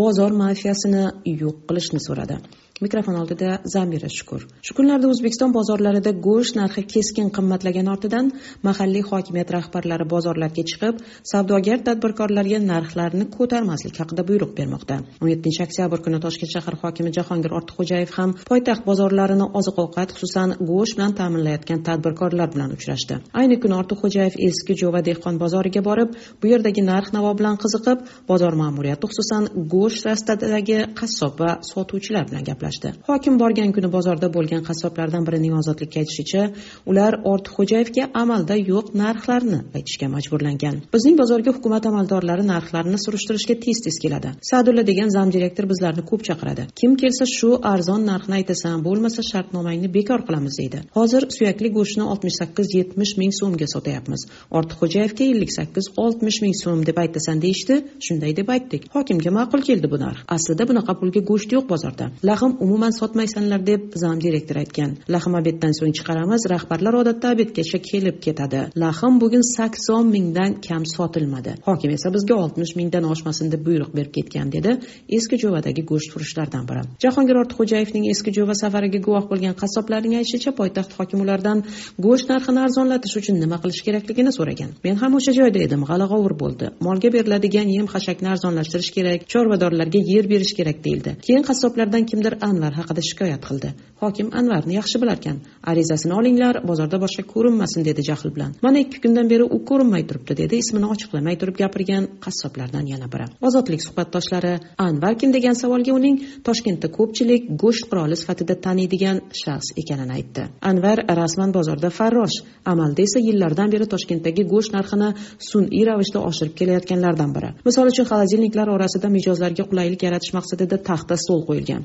bozor 0.00 0.32
mafiyasini 0.42 1.04
yo'q 1.42 1.56
qilishni 1.68 2.00
so'radi. 2.06 2.36
Mikrofon 2.82 3.14
oldida 3.20 3.60
zamira 3.64 4.08
shukur. 4.10 4.42
Shu 4.66 4.74
kunlarda 4.74 5.06
o'zbekiston 5.12 5.52
bozorlarida 5.54 6.10
go'sht 6.26 6.56
narxi 6.58 6.82
keskin 6.94 7.28
qimmatlagani 7.36 7.90
ortidan 7.94 8.32
mahalliy 8.66 9.04
hokimiyat 9.10 9.50
rahbarlari 9.56 10.06
bozorlarga 10.14 10.64
chiqib 10.70 10.98
savdogar 11.32 11.84
tadbirkorlarga 11.88 12.58
narxlarni 12.72 13.28
ko'tarmaslik 13.36 14.00
haqida 14.00 14.22
buyruq 14.30 14.52
bermoqda. 14.58 14.96
o'n 15.22 15.28
yettinchi 15.32 15.62
oktyabr 15.66 16.02
kuni 16.06 16.18
toshkent 16.24 16.50
shahar 16.54 16.74
hokimi 16.82 17.10
jahongir 17.18 17.54
ortiqxo'jayev 17.58 18.10
ham 18.18 18.34
poytaxt 18.50 18.82
bozorlarini 18.90 19.46
oziq 19.60 19.78
ovqat 19.84 20.16
xususan 20.16 20.56
go'sht 20.70 20.94
bilan 20.98 21.12
ta'minlayotgan 21.20 21.80
tadbirkorlar 21.88 22.48
bilan 22.54 22.74
uchrashdi. 22.76 23.20
Ayni 23.40 23.60
kuni 23.62 23.74
ortiqxo'jayev 23.80 24.34
eski 24.48 24.78
jo'va 24.82 25.00
dehqon 25.08 25.38
bozoriga 25.44 25.82
borib 25.90 26.10
bu 26.40 26.52
yerdagi 26.52 26.82
narx 26.90 27.14
navo 27.16 27.30
bilan 27.38 27.56
qiziqib 27.62 27.98
bozor 28.30 28.52
ma'muriyati 28.62 29.04
xususan 29.10 29.42
go'sht 29.74 30.10
rastadagi 30.10 30.78
qassob 31.00 31.32
va 31.42 31.50
sotuvchilar 31.72 32.24
bilan 32.30 32.44
gaplashdi. 32.50 32.63
Gaplashdi 32.64 32.92
hokim 33.08 33.38
borgan 33.38 33.72
kuni 33.76 33.88
bozorda 33.96 34.28
bo'lgan 34.36 34.62
qassoblardan 34.68 35.22
birining 35.28 35.54
ozodlikka 35.60 36.00
aytishicha 36.02 36.42
ular 36.90 37.12
ortiqxo'jayevga 37.32 38.04
amalda 38.22 38.56
yo'q 38.72 38.86
narxlarni 39.02 39.60
aytishga 39.78 40.08
majburlangan. 40.16 40.76
Bizning 40.94 41.16
bozorga 41.22 41.50
hukumat 41.56 41.84
amaldorlari 41.90 42.44
narxlarni 42.52 42.98
surishtirishga 43.04 43.54
tez 43.64 43.78
tez 43.86 43.96
keladi. 44.04 44.32
Sadulla 44.50 44.84
degan 44.90 45.10
zamdirektor 45.16 45.68
bizlarni 45.72 46.04
ko'p 46.10 46.22
chaqiradi. 46.28 46.66
Kim 46.80 46.96
kelsa 47.02 47.26
shu 47.36 47.50
arzon 47.74 48.02
narxni 48.10 48.34
aytasan 48.40 48.84
bo'lmasa 48.86 49.22
shartnomangni 49.30 49.88
bekor 49.96 50.20
qilamiz 50.28 50.54
deydi. 50.60 50.78
Hozir 50.98 51.22
suyakli 51.36 51.68
go'shtni 51.78 52.04
oltmish 52.12 52.36
sakkiz 52.40 52.68
yetmish 52.78 53.14
ming 53.20 53.32
so'mga 53.40 53.68
sotyapmiz. 53.74 54.26
Ortiqxo'jayevga 54.58 55.24
ellik 55.32 55.52
sakkiz 55.58 55.90
oltmish 56.04 56.38
ming 56.44 56.56
so'm 56.62 56.80
deb 56.88 56.98
aytasan 57.04 57.42
deyishdi. 57.44 57.74
Shunday 58.06 58.32
deb 58.40 58.48
aytdik. 58.56 58.82
Hokimga 58.96 59.30
ma'qul 59.38 59.66
keldi 59.68 59.90
bu 59.92 59.98
narx. 60.04 60.24
Aslida 60.36 60.64
bunaqa 60.70 60.92
pulga 61.00 61.20
go'sht 61.30 61.50
yo'q 61.56 61.66
bozorda. 61.72 62.10
Lahm 62.28 62.53
umuman 62.64 62.92
sotmaysanlar 63.00 63.66
deb 63.66 63.82
zam 64.02 64.20
direktor 64.20 64.56
aytgan. 64.62 64.96
Lahm 65.14 65.34
obeddan 65.40 65.72
so'ng 65.78 65.94
chiqaramiz 65.98 66.42
rahbarlar 66.54 66.94
odatda 67.02 67.32
obedgacha 67.34 67.78
kelib 67.90 68.16
ketadi. 68.26 68.60
Lahm 68.84 69.20
bugun 69.22 69.44
sakson 69.56 70.06
mingdan 70.14 70.60
kam 70.68 70.82
sotilmadi. 70.96 71.52
Hokim 71.68 71.90
esa 71.96 72.12
bizga 72.16 72.34
oltmish 72.44 72.74
mingdan 72.80 73.04
oshmasin 73.12 73.52
deb 73.52 73.62
buyruq 73.66 73.90
berib 73.96 74.12
ketgan 74.16 74.52
dedi 74.56 74.70
eski 75.18 75.36
jo'vadagi 75.42 75.82
go'sht 75.90 76.10
furushlardan 76.14 76.64
biri. 76.70 76.82
Jahongir 77.04 77.36
ortiqxo'jayevning 77.42 78.04
eski 78.12 78.30
jo'va 78.38 78.54
safariga 78.62 79.00
guvoh 79.06 79.24
bo'lgan 79.30 79.54
qassoblarning 79.62 80.14
aytishicha 80.20 80.50
poytaxt 80.60 80.92
hokimi 80.98 81.22
ulardan 81.26 81.58
go'sht 82.06 82.26
narxini 82.32 82.60
arzonlatish 82.66 83.16
uchun 83.20 83.40
nima 83.44 83.58
qilish 83.62 83.82
kerakligini 83.86 84.32
so'ragan. 84.38 84.70
Men 84.84 84.94
ham 85.02 85.12
o'sha 85.18 85.32
joyda 85.40 85.60
edim 85.66 85.82
g'alag'ovur 85.90 86.34
bo'ldi. 86.42 86.66
Molga 86.86 87.08
beriladigan 87.16 87.68
yem 87.76 87.86
xashakni 87.94 88.28
arzonlashtirish 88.34 88.90
kerak 88.96 89.28
chorvadorlarga 89.32 90.00
yer 90.12 90.24
berish 90.32 90.54
kerak 90.58 90.78
deyildi. 90.86 91.16
Keyin 91.26 91.44
qassoblardan 91.48 92.04
kimdir 92.10 92.34
anvar 92.48 92.72
haqida 92.78 93.02
shikoyat 93.08 93.42
qildi. 93.48 93.70
Hokim 94.02 94.28
anvarni 94.38 94.74
yaxshi 94.80 94.98
bilarkan. 95.02 95.36
Arizasini 95.70 96.14
olinglar 96.20 96.54
bozorda 96.68 96.98
boshqa 97.04 97.22
ko'rinmasin 97.32 97.84
dedi 97.88 98.02
jahl 98.10 98.28
bilan. 98.36 98.50
Mana 98.66 98.78
ikki 98.84 98.98
kundan 99.04 99.30
beri 99.32 99.44
u 99.56 99.58
ko'rinmay 99.70 100.02
turibdi 100.08 100.36
dedi. 100.42 100.54
Ismini 100.62 100.86
ochiqlamay 100.94 101.38
turib 101.40 101.56
gapirgan 101.62 102.04
qassoblardan 102.24 102.86
yana 102.92 103.08
biri. 103.12 103.26
Ozodlik 103.48 103.80
suhbatdoshlari 103.86 104.54
anvar 104.86 105.14
kim 105.20 105.32
degan 105.36 105.56
savolga 105.62 105.92
uning 106.00 106.16
toshkentda 106.48 106.90
ko'pchilik 106.98 107.42
go'sht 107.62 107.84
quroli 107.90 108.16
sifatida 108.22 108.54
taniydigan 108.66 109.22
shaxs 109.42 109.68
ekanini 109.82 110.12
aytdi. 110.18 110.42
Anvar 110.70 110.98
rasman 111.20 111.54
bozorda 111.56 111.90
farrosh 111.98 112.36
amalda 112.72 113.02
esa 113.06 113.18
yillardan 113.28 113.72
beri 113.74 113.86
toshkentdagi 113.94 114.42
go'sht 114.52 114.76
narxini 114.76 115.10
sun'iy 115.50 115.84
ravishda 115.90 116.18
oshirib 116.28 116.54
kelayotganlardan 116.60 117.30
biri. 117.36 117.50
Misol 117.68 117.92
uchun 117.92 118.10
xolodilniklar 118.10 118.68
orasida 118.76 119.08
mijozlarga 119.16 119.64
qulaylik 119.70 120.06
yaratish 120.06 120.32
maqsadida 120.38 120.76
taxta 120.90 121.16
stol 121.24 121.42
qo'yilgan. 121.48 121.82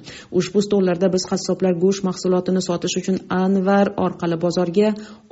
Ushbu 0.50 0.62
stollarda 0.66 1.08
biz 1.14 1.24
qassoblar 1.32 1.74
go'sht 1.84 2.04
mahsulotini 2.10 2.62
sotish 2.70 2.96
uchun 3.02 3.18
anvar 3.44 3.88
orqali 4.06 4.38
bozorga 4.46 4.90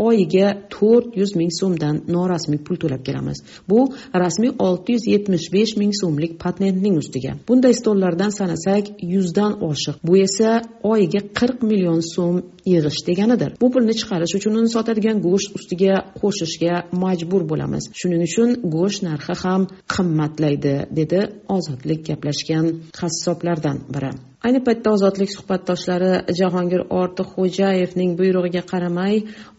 oyiga 0.07 0.47
to'rt 0.75 1.07
yuz 1.19 1.31
ming 1.39 1.51
so'mdan 1.59 1.95
norasmiy 2.15 2.59
pul 2.65 2.77
to'lab 2.83 3.01
kelamiz. 3.07 3.38
Bu 3.69 3.79
rasmiy 4.24 4.51
olti 4.67 4.97
yuz 4.97 5.07
yetmish 5.13 5.47
besh 5.55 5.74
ming 5.81 5.93
so'mlik 6.01 6.33
patentning 6.43 6.95
ustiga. 7.01 7.31
Bunday 7.47 7.74
stollardan 7.81 8.31
sanasak 8.39 8.83
yuzdan 9.13 9.53
oshiq. 9.69 9.95
Bu 10.07 10.13
esa 10.27 10.51
oyiga 10.91 11.21
qirq 11.39 11.59
million 11.69 12.01
so'm 12.13 12.36
yig'ish 12.74 13.01
deganidir. 13.09 13.51
Bu 13.62 13.67
pulni 13.74 13.93
chiqarish 14.00 14.33
uchun 14.39 14.53
uni 14.59 14.69
sotadigan 14.75 15.17
go'sht 15.27 15.50
ustiga 15.57 15.93
qo'shishga 16.21 16.74
majbur 17.03 17.41
bo'lamiz. 17.51 17.83
Shuning 18.00 18.21
uchun 18.29 18.50
go'sht 18.75 19.01
narxi 19.09 19.36
ham 19.43 19.62
qimmatlaydi 19.95 20.75
dedi 21.00 21.19
ozodlik 21.57 22.01
gaplashgan 22.09 22.65
qassoblardan 23.00 23.77
biri. 23.93 24.12
Ayni 24.46 24.60
paytda 24.67 24.91
ozodlik 24.96 25.32
suhbatdoshlari 25.34 26.12
jahongir 26.39 26.82
ortiqxo'jayevning 27.00 28.12
buyrug'iga 28.20 28.63
qaramay 28.72 29.15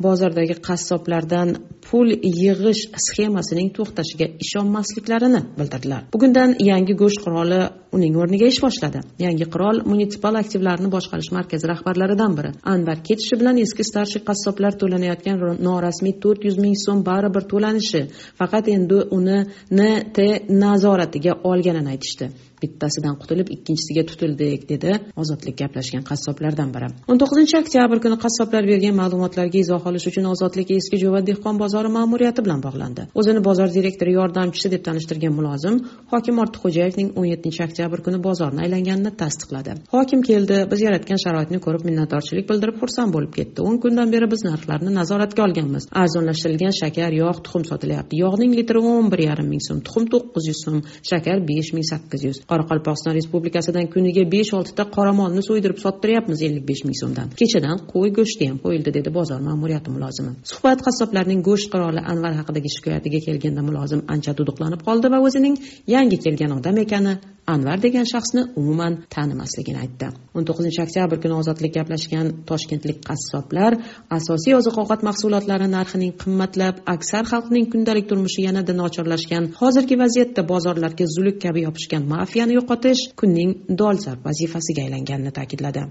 bozordagi 0.06 0.56
qassoblardan 0.68 1.48
pul 1.86 2.08
yig'ish 2.40 2.82
sxemasining 3.06 3.68
to'xtashiga 3.76 4.26
ishonmasliklarini 4.44 5.40
bildirdilar. 5.58 6.02
Bugundan 6.14 6.50
yangi 6.70 6.94
go'sht 7.02 7.20
qiroli 7.26 7.60
uning 7.96 8.18
o'rniga 8.22 8.46
ish 8.52 8.60
boshladi. 8.66 9.02
Yangi 9.26 9.46
qirol 9.54 9.82
munitsipal 9.90 10.34
aktivlarni 10.42 10.88
boshqarish 10.96 11.30
markazi 11.38 11.70
rahbarlaridan 11.72 12.36
biri. 12.38 12.50
Anvar 12.74 12.98
ketishi 13.08 13.40
bilan 13.40 13.62
eski 13.64 13.86
starshiy 13.90 14.22
qassoblar 14.30 14.78
to'lanayotgan 14.82 15.36
norasmiy 15.68 16.14
to'rt 16.24 16.44
yuz 16.48 16.60
ming 16.64 16.76
so'm 16.84 17.00
baribir 17.10 17.48
to'lanishi 17.52 18.02
faqat 18.40 18.70
endi 18.76 19.00
uni 19.18 19.38
nt 19.80 20.18
nazoratiga 20.64 21.32
olganini 21.50 21.96
aytishdi. 21.96 22.28
Bittasidan 22.62 23.14
qutulib 23.22 23.48
ikkinchisiga 23.54 24.02
tutildik 24.10 24.68
dedi 24.72 24.90
ozodlik 25.22 25.56
gaplashgan 25.62 26.04
qassoblardan 26.10 26.70
biri. 26.74 26.88
O'n 27.10 27.18
to'qqizinchi 27.22 27.56
oktyabr 27.62 28.02
kuni 28.04 28.16
qassoblar 28.24 28.62
bergan 28.70 28.96
ma'lumotlarga 29.00 29.58
izoh 29.64 29.82
olish 29.90 30.06
uchun 30.10 30.26
ozodlik 30.32 30.70
eski 30.78 30.96
jo'va 31.04 31.20
dehqon 31.30 31.56
bozori 31.62 31.90
ma'muriyati 31.98 32.44
bilan 32.46 32.60
bog'landi. 32.66 33.02
O'zini 33.20 33.40
bozor 33.48 33.68
direktori 33.76 34.12
yordamchisi 34.18 34.72
deb 34.74 34.82
tanishtirgan 34.88 35.34
mulozim 35.38 35.80
hokim 36.12 36.42
ortiqxo'jayevning 36.44 37.08
o'n 37.18 37.26
yettinchi 37.32 37.62
oktyabr 37.68 38.04
kuni 38.06 38.18
bozorni 38.28 38.64
aylanganini 38.66 39.12
tasdiqladi. 39.22 39.72
Hokim 39.94 40.20
keldi 40.30 40.56
biz 40.72 40.80
yaratgan 40.86 41.18
sharoitni 41.24 41.58
ko'rib 41.66 41.86
minnatdorchilik 41.88 42.46
bildirib 42.50 42.76
xursand 42.82 43.14
bo'lib 43.16 43.32
ketdi. 43.38 43.58
O'n 43.68 43.76
kundan 43.84 44.12
beri 44.14 44.30
biz 44.34 44.44
narxlarni 44.50 44.90
nazoratga 45.00 45.44
olganmiz. 45.46 45.88
Arzonlashtirilgan 46.02 46.74
shakar 46.80 47.12
yog' 47.22 47.42
tuxum 47.44 47.64
sotilyapti. 47.70 48.20
Yog'ning 48.24 48.52
litri 48.58 48.82
o'n 48.92 49.10
bir 49.12 49.24
yarim 49.28 49.48
ming 49.52 49.62
so'm 49.68 49.80
tuxum 49.86 50.04
to'qqiz 50.12 50.44
yuz 50.50 50.60
so'm 50.64 50.78
shakar 51.10 51.38
besh 51.50 51.70
ming 51.76 51.86
sakkiz 51.92 52.24
yuz. 52.28 52.38
Qoraqalpog'iston 52.50 53.12
respublikasidan 53.18 53.86
kuniga 53.94 54.24
besh 54.34 54.52
oltita 54.58 54.84
qoramolni 54.96 55.42
so'ydirib 55.48 55.78
sottiryapmiz 55.84 56.42
ellik 56.46 56.64
besh 56.70 56.82
ming 56.86 56.98
so'mdan. 57.02 57.32
Kechadan 57.40 57.76
qo'y 57.92 58.10
go'shti 58.18 58.50
ham 58.50 58.58
qo'yildi 58.64 58.90
dedi 58.98 59.10
bozor 59.18 59.40
ma'muriyati 59.48 59.94
mulozimi. 59.94 60.32
Suhbat 60.50 60.84
qassoblarning 60.86 61.40
go'sht 61.48 61.68
qiroli 61.72 62.04
anvar 62.12 62.32
haqidagi 62.40 62.70
shikoyatiga 62.76 63.20
kelganda 63.26 63.62
mulozim 63.68 64.00
ancha 64.14 64.32
duduqlanib 64.38 64.80
qoldi 64.88 65.12
va 65.14 65.18
o'zining 65.26 65.54
yangi 65.94 66.16
kelgan 66.24 66.56
odam 66.58 66.76
ekani 66.84 67.14
anvar 67.54 67.78
degan 67.84 68.06
shaxsni 68.12 68.42
umuman 68.60 68.94
tanimasligini 69.14 69.78
aytdi. 69.84 70.08
O'n 70.36 70.44
to'qqizinchi 70.48 70.80
oktyabr 70.86 71.16
kuni 71.22 71.34
ozodlik 71.40 71.72
gaplashgan 71.78 72.26
toshkentlik 72.50 72.98
qassoblar 73.08 73.72
asosiy 74.18 74.54
oziq 74.60 74.76
ovqat 74.82 75.04
mahsulotlari 75.08 75.68
narxining 75.76 76.12
qimmatlab 76.22 76.82
aksar 76.94 77.24
xalqning 77.32 77.66
kundalik 77.72 78.06
turmushi 78.10 78.40
yanada 78.48 78.72
nochorlashgan 78.80 79.44
hozirgi 79.60 79.96
vaziyatda 80.04 80.42
bozorlarga 80.52 81.06
zuluk 81.14 81.36
kabi 81.44 81.60
yopishgan 81.66 82.02
mafiyani 82.14 82.58
yo'qotish 82.58 83.02
kunning 83.20 83.50
dolzarb 83.80 84.20
vazifasiga 84.28 84.80
aylanganini 84.86 85.32
ta'kidladi. 85.38 85.82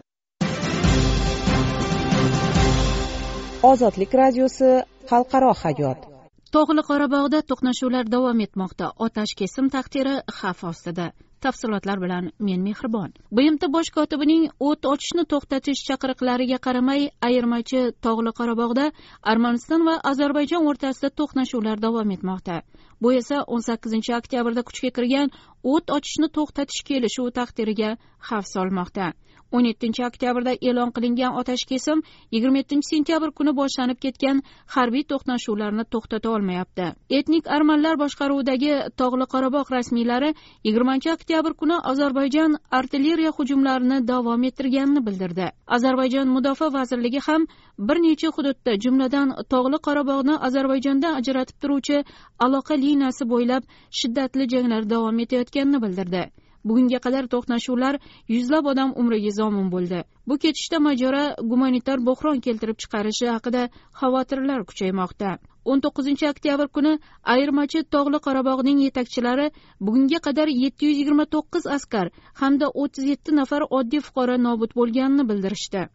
Ozodlik 3.71 4.11
radiosi 4.21 4.69
xalqaro 5.09 5.51
hayot. 5.63 5.99
Tog'li 6.55 6.81
qorabog'da 6.89 7.39
to'qnashuvlar 7.49 8.05
davom 8.15 8.39
etmoqda. 8.45 8.85
Otash 9.05 9.33
kesim 9.39 9.65
taqdiri 9.75 10.15
xavf 10.39 10.61
ostida 10.71 11.07
tafsilotlar 11.45 12.01
bilan 12.03 12.31
men 12.39 12.63
mehribon. 12.67 13.13
Bmt 13.31 13.67
bosh 13.75 13.91
kotibining 13.97 14.47
o't 14.69 14.85
ochishni 14.93 15.25
to'xtatish 15.33 15.83
chaqiriqlariga 15.89 16.59
qaramay 16.65 17.09
ayirmachi 17.27 17.81
tog'li 18.05 18.33
qorabog'da 18.39 18.85
armaniston 19.33 19.85
va 19.89 19.95
ozarbayjon 20.11 20.67
o'rtasida 20.71 21.09
to'qnashuvlar 21.19 21.77
davom 21.85 22.11
etmoqda. 22.17 22.61
Bu 23.01 23.13
esa 23.19 23.37
o'n 23.53 23.61
sakkizinchi 23.69 24.15
oktyabrda 24.19 24.61
kuchga 24.67 24.91
kirgan 24.97 25.31
o't 25.73 25.95
ochishni 25.97 26.27
to'xtatish 26.37 26.81
kelishuvi 26.89 27.31
taqdiriga 27.39 27.89
xavf 28.27 28.47
solmoqda. 28.55 29.07
o'n 29.55 29.65
yettinchi 29.69 30.03
oktyabrda 30.05 30.53
e'lon 30.69 30.89
qilingan 30.95 31.35
otash 31.41 31.63
kesim 31.71 32.01
yigirma 32.35 32.61
yettinchi 32.61 32.87
sentyabr 32.93 33.29
kuni 33.37 33.51
boshlanib 33.59 33.99
ketgan 34.05 34.41
harbiy 34.75 35.03
to'qnashuvlarni 35.11 35.85
to'xtata 35.93 36.33
olmayapti. 36.35 36.87
Etnik 37.19 37.47
armanlar 37.57 37.95
boshqaruvidagi 38.03 38.73
tog'li 39.01 39.27
qorabog' 39.33 39.71
rasmiylari 39.75 40.33
yigirmanchi 40.67 41.13
oktyabr 41.15 41.55
kuni 41.61 41.77
ozarbayjon 41.91 42.57
artilleriya 42.79 43.31
hujumlarini 43.37 44.01
davom 44.11 44.43
ettirganini 44.49 45.05
bildirdi. 45.07 45.47
Ozarbayjon 45.75 46.27
mudofaa 46.35 46.73
vazirligi 46.77 47.21
ham 47.27 47.47
bir 47.87 47.97
necha 48.07 48.29
hududda 48.35 48.73
jumladan 48.83 49.35
tog'li 49.53 49.79
qorabog'ni 49.87 50.35
ozarbayjondan 50.47 51.13
ajratib 51.21 51.57
turuvchi 51.61 51.97
aloqa 52.45 52.75
liniyasi 52.87 53.29
bo'ylab 53.33 53.63
shiddatli 53.99 54.49
janglar 54.53 54.91
davom 54.93 55.23
etayotganini 55.25 55.81
bildirdi. 55.85 56.23
Bugunga 56.67 56.99
qadar 57.05 57.27
to'qnashuvlar 57.33 57.97
yuzlab 58.35 58.65
odam 58.71 58.89
umriga 59.01 59.31
zomin 59.39 59.67
bo'ldi. 59.73 59.99
Bu 60.29 60.37
ketishda 60.45 60.79
mojaro 60.87 61.23
gumanitar 61.51 62.01
bo'hron 62.07 62.41
keltirib 62.47 62.79
chiqarishi 62.83 63.29
haqida 63.33 63.61
xavotirlar 63.99 64.65
kuchaymoqda. 64.71 65.29
O'n 65.71 65.83
to'qqizinchi 65.85 66.25
oktyabr 66.31 66.67
kuni 66.75 66.93
ayirmachi 67.33 67.83
tog'li 67.95 68.19
qorabog'ning 68.27 68.81
yetakchilari 68.87 69.47
bugunga 69.85 70.19
qadar 70.27 70.53
yetti 70.63 70.89
yuz 70.89 70.99
yigirma 71.01 71.25
to'qqiz 71.35 71.69
askar 71.77 72.11
hamda 72.41 72.73
o'ttiz 72.83 73.09
yetti 73.11 73.39
nafar 73.39 73.69
oddiy 73.79 74.03
fuqaro 74.07 74.35
nobud 74.47 74.75
bo'lganini 74.81 75.29
bildirishdi. 75.31 75.87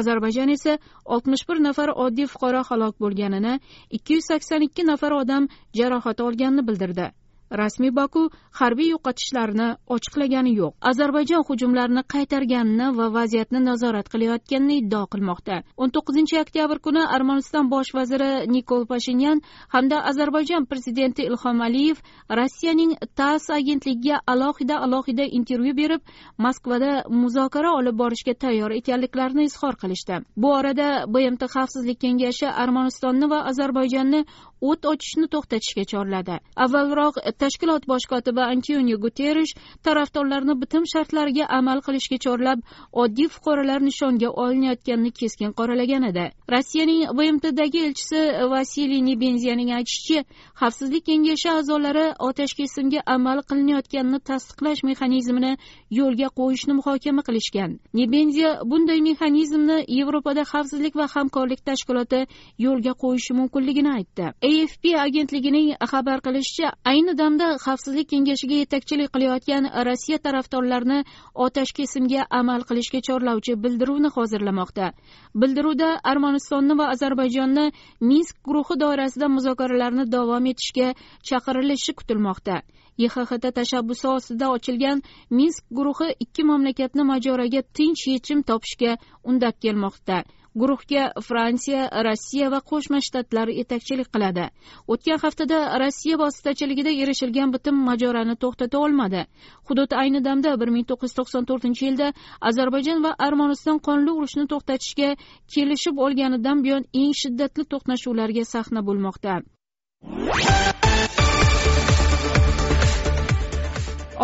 Ozarbayjon 0.00 0.52
esa 0.56 0.78
oltmish 1.04 1.44
bir 1.48 1.62
nafar 1.68 1.92
oddiy 2.06 2.26
fuqaro 2.32 2.62
halok 2.70 2.98
bo'lganini 3.04 3.54
ikki 3.98 4.18
yuz 4.18 4.26
sakson 4.32 4.66
ikki 4.68 4.86
nafar 4.90 5.12
odam 5.20 5.48
jarohat 5.80 6.20
olganini 6.26 6.66
bildirdi. 6.68 7.06
Rasmiy 7.50 7.90
baku 7.90 8.28
harbiy 8.60 8.90
yo'qotishlarni 8.94 9.68
ochiqlagani 9.96 10.52
yo'q. 10.60 10.74
Ozarbayjon 10.90 11.44
hujumlarni 11.48 12.02
qaytarganini 12.14 12.88
va 12.98 13.06
vaziyatni 13.18 13.60
nazorat 13.64 14.08
qilayotganini 14.12 14.78
iddao 14.82 15.06
qilmoqda. 15.12 15.62
O'n 15.76 15.90
to'qqizinchi 15.96 16.40
oktyabr 16.44 16.78
kuni 16.86 17.02
armaniston 17.16 17.70
bosh 17.74 17.92
vaziri 17.98 18.30
nikol 18.54 18.86
pashinyan 18.92 19.42
hamda 19.74 20.02
ozarbayjon 20.10 20.66
prezidenti 20.70 21.22
ilhom 21.30 21.60
aliyev 21.68 22.02
rossiyaning 22.40 22.96
tass 23.18 23.50
agentligiga 23.58 24.20
alohida 24.26 24.80
alohida 24.86 25.24
intervyu 25.38 25.74
berib 25.80 26.02
moskvada 26.38 26.92
muzokara 27.22 27.70
olib 27.78 27.98
borishga 28.02 28.34
tayyor 28.34 28.70
ekanliklarini 28.80 29.44
izhor 29.50 29.74
qilishdi. 29.82 30.20
Bu 30.36 30.52
orada 30.58 30.88
bmt 31.14 31.42
xavfsizlik 31.54 32.00
kengashi 32.00 32.46
armanistonni 32.64 33.30
va 33.32 33.40
ozarbayjonni 33.50 34.24
o't 34.60 34.82
ochishni 34.92 35.26
to'xtatishga 35.28 35.84
chorladi. 35.92 36.38
Avvalroq 36.64 37.16
tashkilot 37.40 37.86
bosh 37.86 38.06
kotibi 38.12 38.42
antonio 38.42 38.96
guterrish 39.04 39.52
tarafdorlarni 39.84 40.54
bitim 40.62 40.84
shartlariga 40.92 41.44
amal 41.58 41.80
qilishga 41.86 42.18
chorlab 42.26 42.58
oddiy 43.02 43.28
fuqarolar 43.34 43.80
nishonga 43.88 44.28
olinayotganini 44.44 45.10
keskin 45.20 45.52
qoralagan 45.58 46.08
edi. 46.10 46.26
Rossiyaning 46.52 47.02
bmtdagi 47.18 47.80
elchisi 47.86 48.20
vasiliy 48.52 49.02
nebenziyaning 49.10 49.70
aytishicha 49.78 50.24
xavfsizlik 50.60 51.04
kengashi 51.08 51.48
a'zolari 51.58 52.06
otashkesimga 52.28 53.00
amal 53.16 53.38
qilinayotganini 53.48 54.20
tasdiqlash 54.30 54.82
mexanizmini 54.88 55.52
yo'lga 56.00 56.28
qo'yishni 56.38 56.72
muhokama 56.80 57.22
qilishgan. 57.28 57.70
Nebenziya 58.00 58.50
bunday 58.70 59.00
mexanizmni 59.08 59.78
yevropada 59.98 60.42
xavfsizlik 60.52 60.94
va 61.00 61.06
hamkorlik 61.14 61.60
tashkiloti 61.68 62.20
yo'lga 62.66 62.92
qo'yishi 63.02 63.32
mumkinligini 63.40 63.90
aytdi. 63.98 64.26
Afp 64.46 64.84
agentligining 65.04 65.68
xabar 65.90 66.20
qilishicha 66.26 66.68
ayni 66.90 67.14
damda 67.20 67.46
xavfsizlik 67.64 68.08
kengashiga 68.12 68.58
yetakchilik 68.62 69.10
qilayotgan 69.14 69.64
rossiya 69.88 70.18
tarafdorlarini 70.26 70.98
otashkesimga 71.46 72.26
amal 72.40 72.60
qilishga 72.68 73.00
chorlovchi 73.08 73.56
bildiruvni 73.64 74.10
hozirlamoqda. 74.16 74.92
Bildiruvda 75.40 75.88
armanistonni 76.12 76.78
va 76.80 76.86
ozarbayjonni 76.94 77.66
minsk 78.10 78.36
guruhi 78.46 78.78
doirasida 78.84 79.32
muzokaralarni 79.36 80.04
davom 80.14 80.46
etishga 80.52 80.88
chaqirilishi 81.28 81.98
kutilmoqda. 81.98 82.62
Yhxt 83.04 83.44
tashabbusi 83.58 84.06
ostida 84.16 84.46
ochilgan 84.56 85.02
minsk 85.38 85.64
guruhi 85.78 86.08
ikki 86.24 86.42
mamlakatni 86.50 87.02
mojaroga 87.12 87.62
tinch 87.76 88.02
yechim 88.14 88.40
topishga 88.50 88.92
undab 89.30 89.54
kelmoqda. 89.64 90.24
Guruhga 90.60 91.04
fransiya 91.28 91.88
rossiya 92.08 92.52
va 92.54 92.60
qo'shma 92.70 92.98
shtatlar 93.06 93.48
yetakchilik 93.60 94.08
qiladi. 94.14 94.46
O'tgan 94.92 95.18
haftada 95.24 95.58
rossiya 95.82 96.16
vositachiligida 96.22 96.92
erishilgan 97.02 97.48
bitim 97.54 97.76
mojaroni 97.88 98.36
to'xtata 98.42 98.78
olmadi. 98.84 99.26
Hudud 99.68 99.90
ayni 100.02 100.24
damda 100.28 100.50
bir 100.60 100.68
ming 100.76 100.86
to'qqiz 100.90 101.06
yuz 101.06 101.14
to'qson 101.18 101.44
to'rtinchi 101.48 101.82
yilda 101.88 102.08
ozarbayjon 102.48 102.98
va 103.06 103.12
armaniston 103.26 103.78
qonli 103.88 104.10
urushni 104.18 104.44
to'xtatishga 104.52 105.10
kelishib 105.54 105.96
olganidan 106.06 106.58
buyon 106.64 106.82
eng 107.02 107.12
shiddatli 107.22 107.64
to'qnashuvlarga 107.72 108.44
sahna 108.54 108.80
bo'lmoqda. 108.88 109.32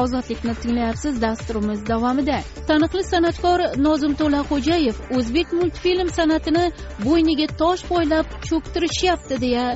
Ozodlikni 0.03 0.55
tinglayapsiz 0.63 1.23
dasturimiz 1.23 1.81
davomida. 1.87 2.39
Taniqli 2.69 3.03
san'atkor 3.13 3.61
nozim 3.87 4.15
to'laxo'jayev 4.21 4.97
o'zbek 5.19 5.49
multfilm 5.61 6.09
san'atini 6.19 6.65
bo'yniga 7.07 7.49
tosh 7.63 7.83
poylab 7.91 8.27
cho'ktirishyapti 8.49 9.41
deya 9.45 9.67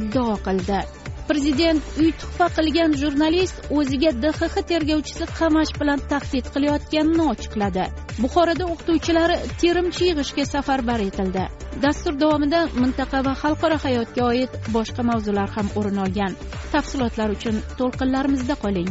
iddao 0.00 0.36
qildi. 0.46 0.80
Prezident 1.28 1.82
uy 2.00 2.10
tuhfa 2.20 2.46
qilgan 2.56 2.94
jurnalist 3.02 3.56
o'ziga 3.78 4.10
dxx 4.22 4.64
tergovchisi 4.70 5.28
qamash 5.38 5.72
bilan 5.80 6.02
tahdid 6.10 6.50
qilayotganini 6.54 7.24
ochiqladi. 7.32 7.86
Buxoroda 8.22 8.66
o'qituvchilar 8.72 9.32
terimchi 9.62 10.10
yig'ishga 10.10 10.44
safarbar 10.50 11.00
etildi. 11.06 11.46
Dastur 11.84 12.20
davomida 12.24 12.60
mintaqa 12.82 13.24
va 13.26 13.32
xalqaro 13.42 13.80
hayotga 13.86 14.28
oid 14.32 14.60
boshqa 14.76 15.08
mavzular 15.10 15.48
ham 15.56 15.72
o'rin 15.78 16.04
olgan. 16.04 16.38
Tafsilotlar 16.74 17.28
uchun 17.38 17.56
to'lqinlarimizda 17.80 18.60
qoling. 18.66 18.90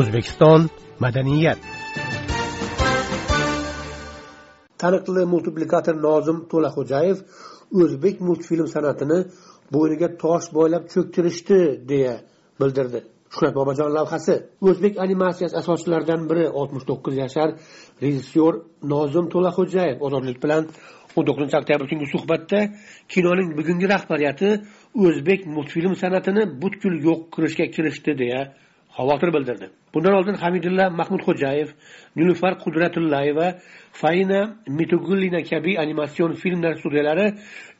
O'zbekiston 0.00 0.60
madaniyat. 1.04 1.58
Taniqli 4.82 5.22
multiplikator 5.32 5.96
nozim 6.06 6.38
to'laxo'jayev 6.50 7.18
o'zbek 7.82 8.16
multfilm 8.26 8.68
san'atini 8.74 9.18
bo'yniga 9.74 10.08
tosh 10.22 10.46
boylab 10.56 10.84
cho'ktirishdi 10.92 11.58
deya 11.90 12.14
bildirdi. 12.60 13.00
Shuhrat 13.32 13.54
bobojon 13.58 13.90
lavhasi 13.98 14.34
o'zbek 14.68 14.94
animatsiyasi 15.04 15.54
asoschilaridan 15.62 16.20
biri 16.30 16.44
oltmish 16.60 16.84
to'qqiz 16.90 17.14
yashar 17.24 17.48
rejissyor 18.04 18.52
nozim 18.92 19.26
to'laxo'jayev 19.34 19.98
ozodlik 20.06 20.38
bilan 20.44 20.62
o'n 21.16 21.24
to'qqizinchi 21.28 21.56
oktyabr 21.60 21.86
kungi 21.90 22.06
suhbatda 22.14 22.58
kinoning 23.12 23.48
bugungi 23.58 23.86
rahbariyati 23.94 24.48
o'zbek 25.06 25.40
multfilm 25.54 25.94
san'atini 26.02 26.42
butkul 26.62 26.94
yo'q 27.08 27.20
qilishga 27.34 27.66
kirishdi 27.74 28.12
deya 28.22 28.40
xavotir 28.96 29.30
bildirdi. 29.36 29.66
Bundan 29.94 30.14
oldin 30.18 30.36
hamidulla 30.42 30.84
mahmudxo'jayev 31.00 31.68
nilufar 32.18 32.52
qudratullayeva 32.64 33.46
faina 34.02 34.40
mitugullina 34.78 35.40
kabi 35.50 35.72
animatsion 35.84 36.32
filmlar 36.42 36.74
studiyalari 36.80 37.26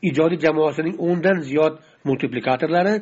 ijodiy 0.09 0.39
jamoasining 0.45 0.95
o'ndan 1.07 1.37
ziyod 1.47 1.73
multiplikatorlari 2.07 2.95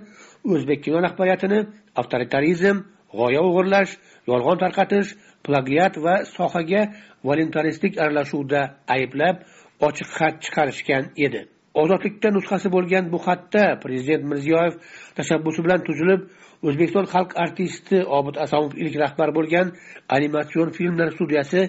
o'zbek 0.53 0.83
kino 0.83 1.01
rahbariyatini 1.05 1.59
avtoritarizm 1.99 2.77
g'oya 3.17 3.41
o'g'irlash 3.47 3.91
yolg'on 4.31 4.57
tarqatish 4.63 5.15
plagiat 5.45 5.93
va 6.05 6.15
sohaga 6.35 6.81
voluntaristik 7.29 7.93
aralashuvda 8.03 8.61
ayblab 8.95 9.35
ochiq 9.87 10.09
xat 10.17 10.35
chiqarishgan 10.43 11.03
edi. 11.25 11.41
Ozodlikda 11.81 12.29
nusxasi 12.37 12.67
bo'lgan 12.75 13.05
bu 13.13 13.19
xatda 13.27 13.63
prezident 13.83 14.23
mirziyoyev 14.31 14.73
tashabbusi 15.17 15.59
bilan 15.65 15.81
tuzilib 15.87 16.21
o'zbekiston 16.67 17.05
xalq 17.13 17.31
artisti 17.43 17.97
obid 18.17 18.35
asomov 18.45 18.73
ilk 18.83 18.95
rahbar 19.03 19.29
bo'lgan 19.37 19.67
animatsion 20.17 20.69
filmlar 20.77 21.09
studiyasi 21.17 21.61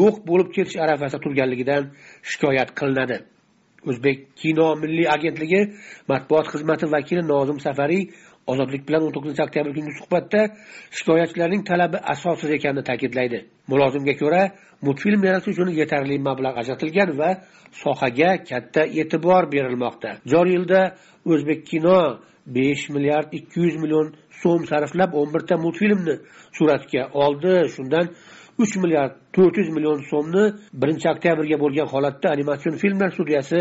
yo'q 0.00 0.16
bo'lib 0.28 0.48
ketish 0.56 0.78
arafasida 0.84 1.20
turganligidan 1.24 1.82
shikoyat 2.30 2.70
qilinadi. 2.78 3.18
O'zbek 3.88 4.18
kino 4.40 4.66
milliy 4.82 5.06
agentligi 5.16 5.60
matbuot 6.10 6.46
xizmati 6.52 6.86
vakili 6.94 7.22
nozim 7.32 7.58
safariy 7.66 8.02
ozodlik 8.52 8.82
bilan 8.88 9.02
o'n 9.06 9.12
to'qqizinchi 9.14 9.42
oktyabr 9.46 9.70
kungi 9.76 9.92
suhbatda 9.98 10.40
shikoyatchilarning 10.96 11.62
talabi 11.70 11.98
asossiz 12.14 12.50
ekanini 12.56 12.82
ta'kidlaydi. 12.90 13.38
Mulozimga 13.70 14.14
ko'ra 14.22 14.42
multfilm 14.86 15.20
yaratish 15.28 15.52
uchun 15.54 15.68
yetarli 15.80 16.16
mablag' 16.28 16.58
ajratilgan 16.62 17.10
va 17.20 17.30
sohaga 17.82 18.30
katta 18.50 18.82
e'tibor 19.00 19.42
berilmoqda. 19.54 20.10
Joriy 20.32 20.54
yilda 20.58 20.80
o'zbek 21.32 21.60
kino 21.70 21.98
besh 22.56 22.84
milliard 22.94 23.28
ikki 23.38 23.56
yuz 23.64 23.76
million 23.82 24.06
so'm 24.40 24.62
sarflab 24.70 25.10
o'n 25.20 25.28
birta 25.34 25.54
multfilmni 25.64 26.14
suratga 26.56 27.02
oldi. 27.24 27.54
Shundan 27.74 28.06
uch 28.62 28.74
milliard 28.82 29.12
to'rt 29.36 29.56
yuz 29.60 29.68
million 29.76 30.00
so'mni 30.10 30.44
birinchi 30.82 31.06
oktyabrga 31.14 31.56
bo'lgan 31.64 31.88
holatda 31.94 32.26
animatsion 32.36 32.74
filmlar 32.82 33.10
studiyasi 33.16 33.60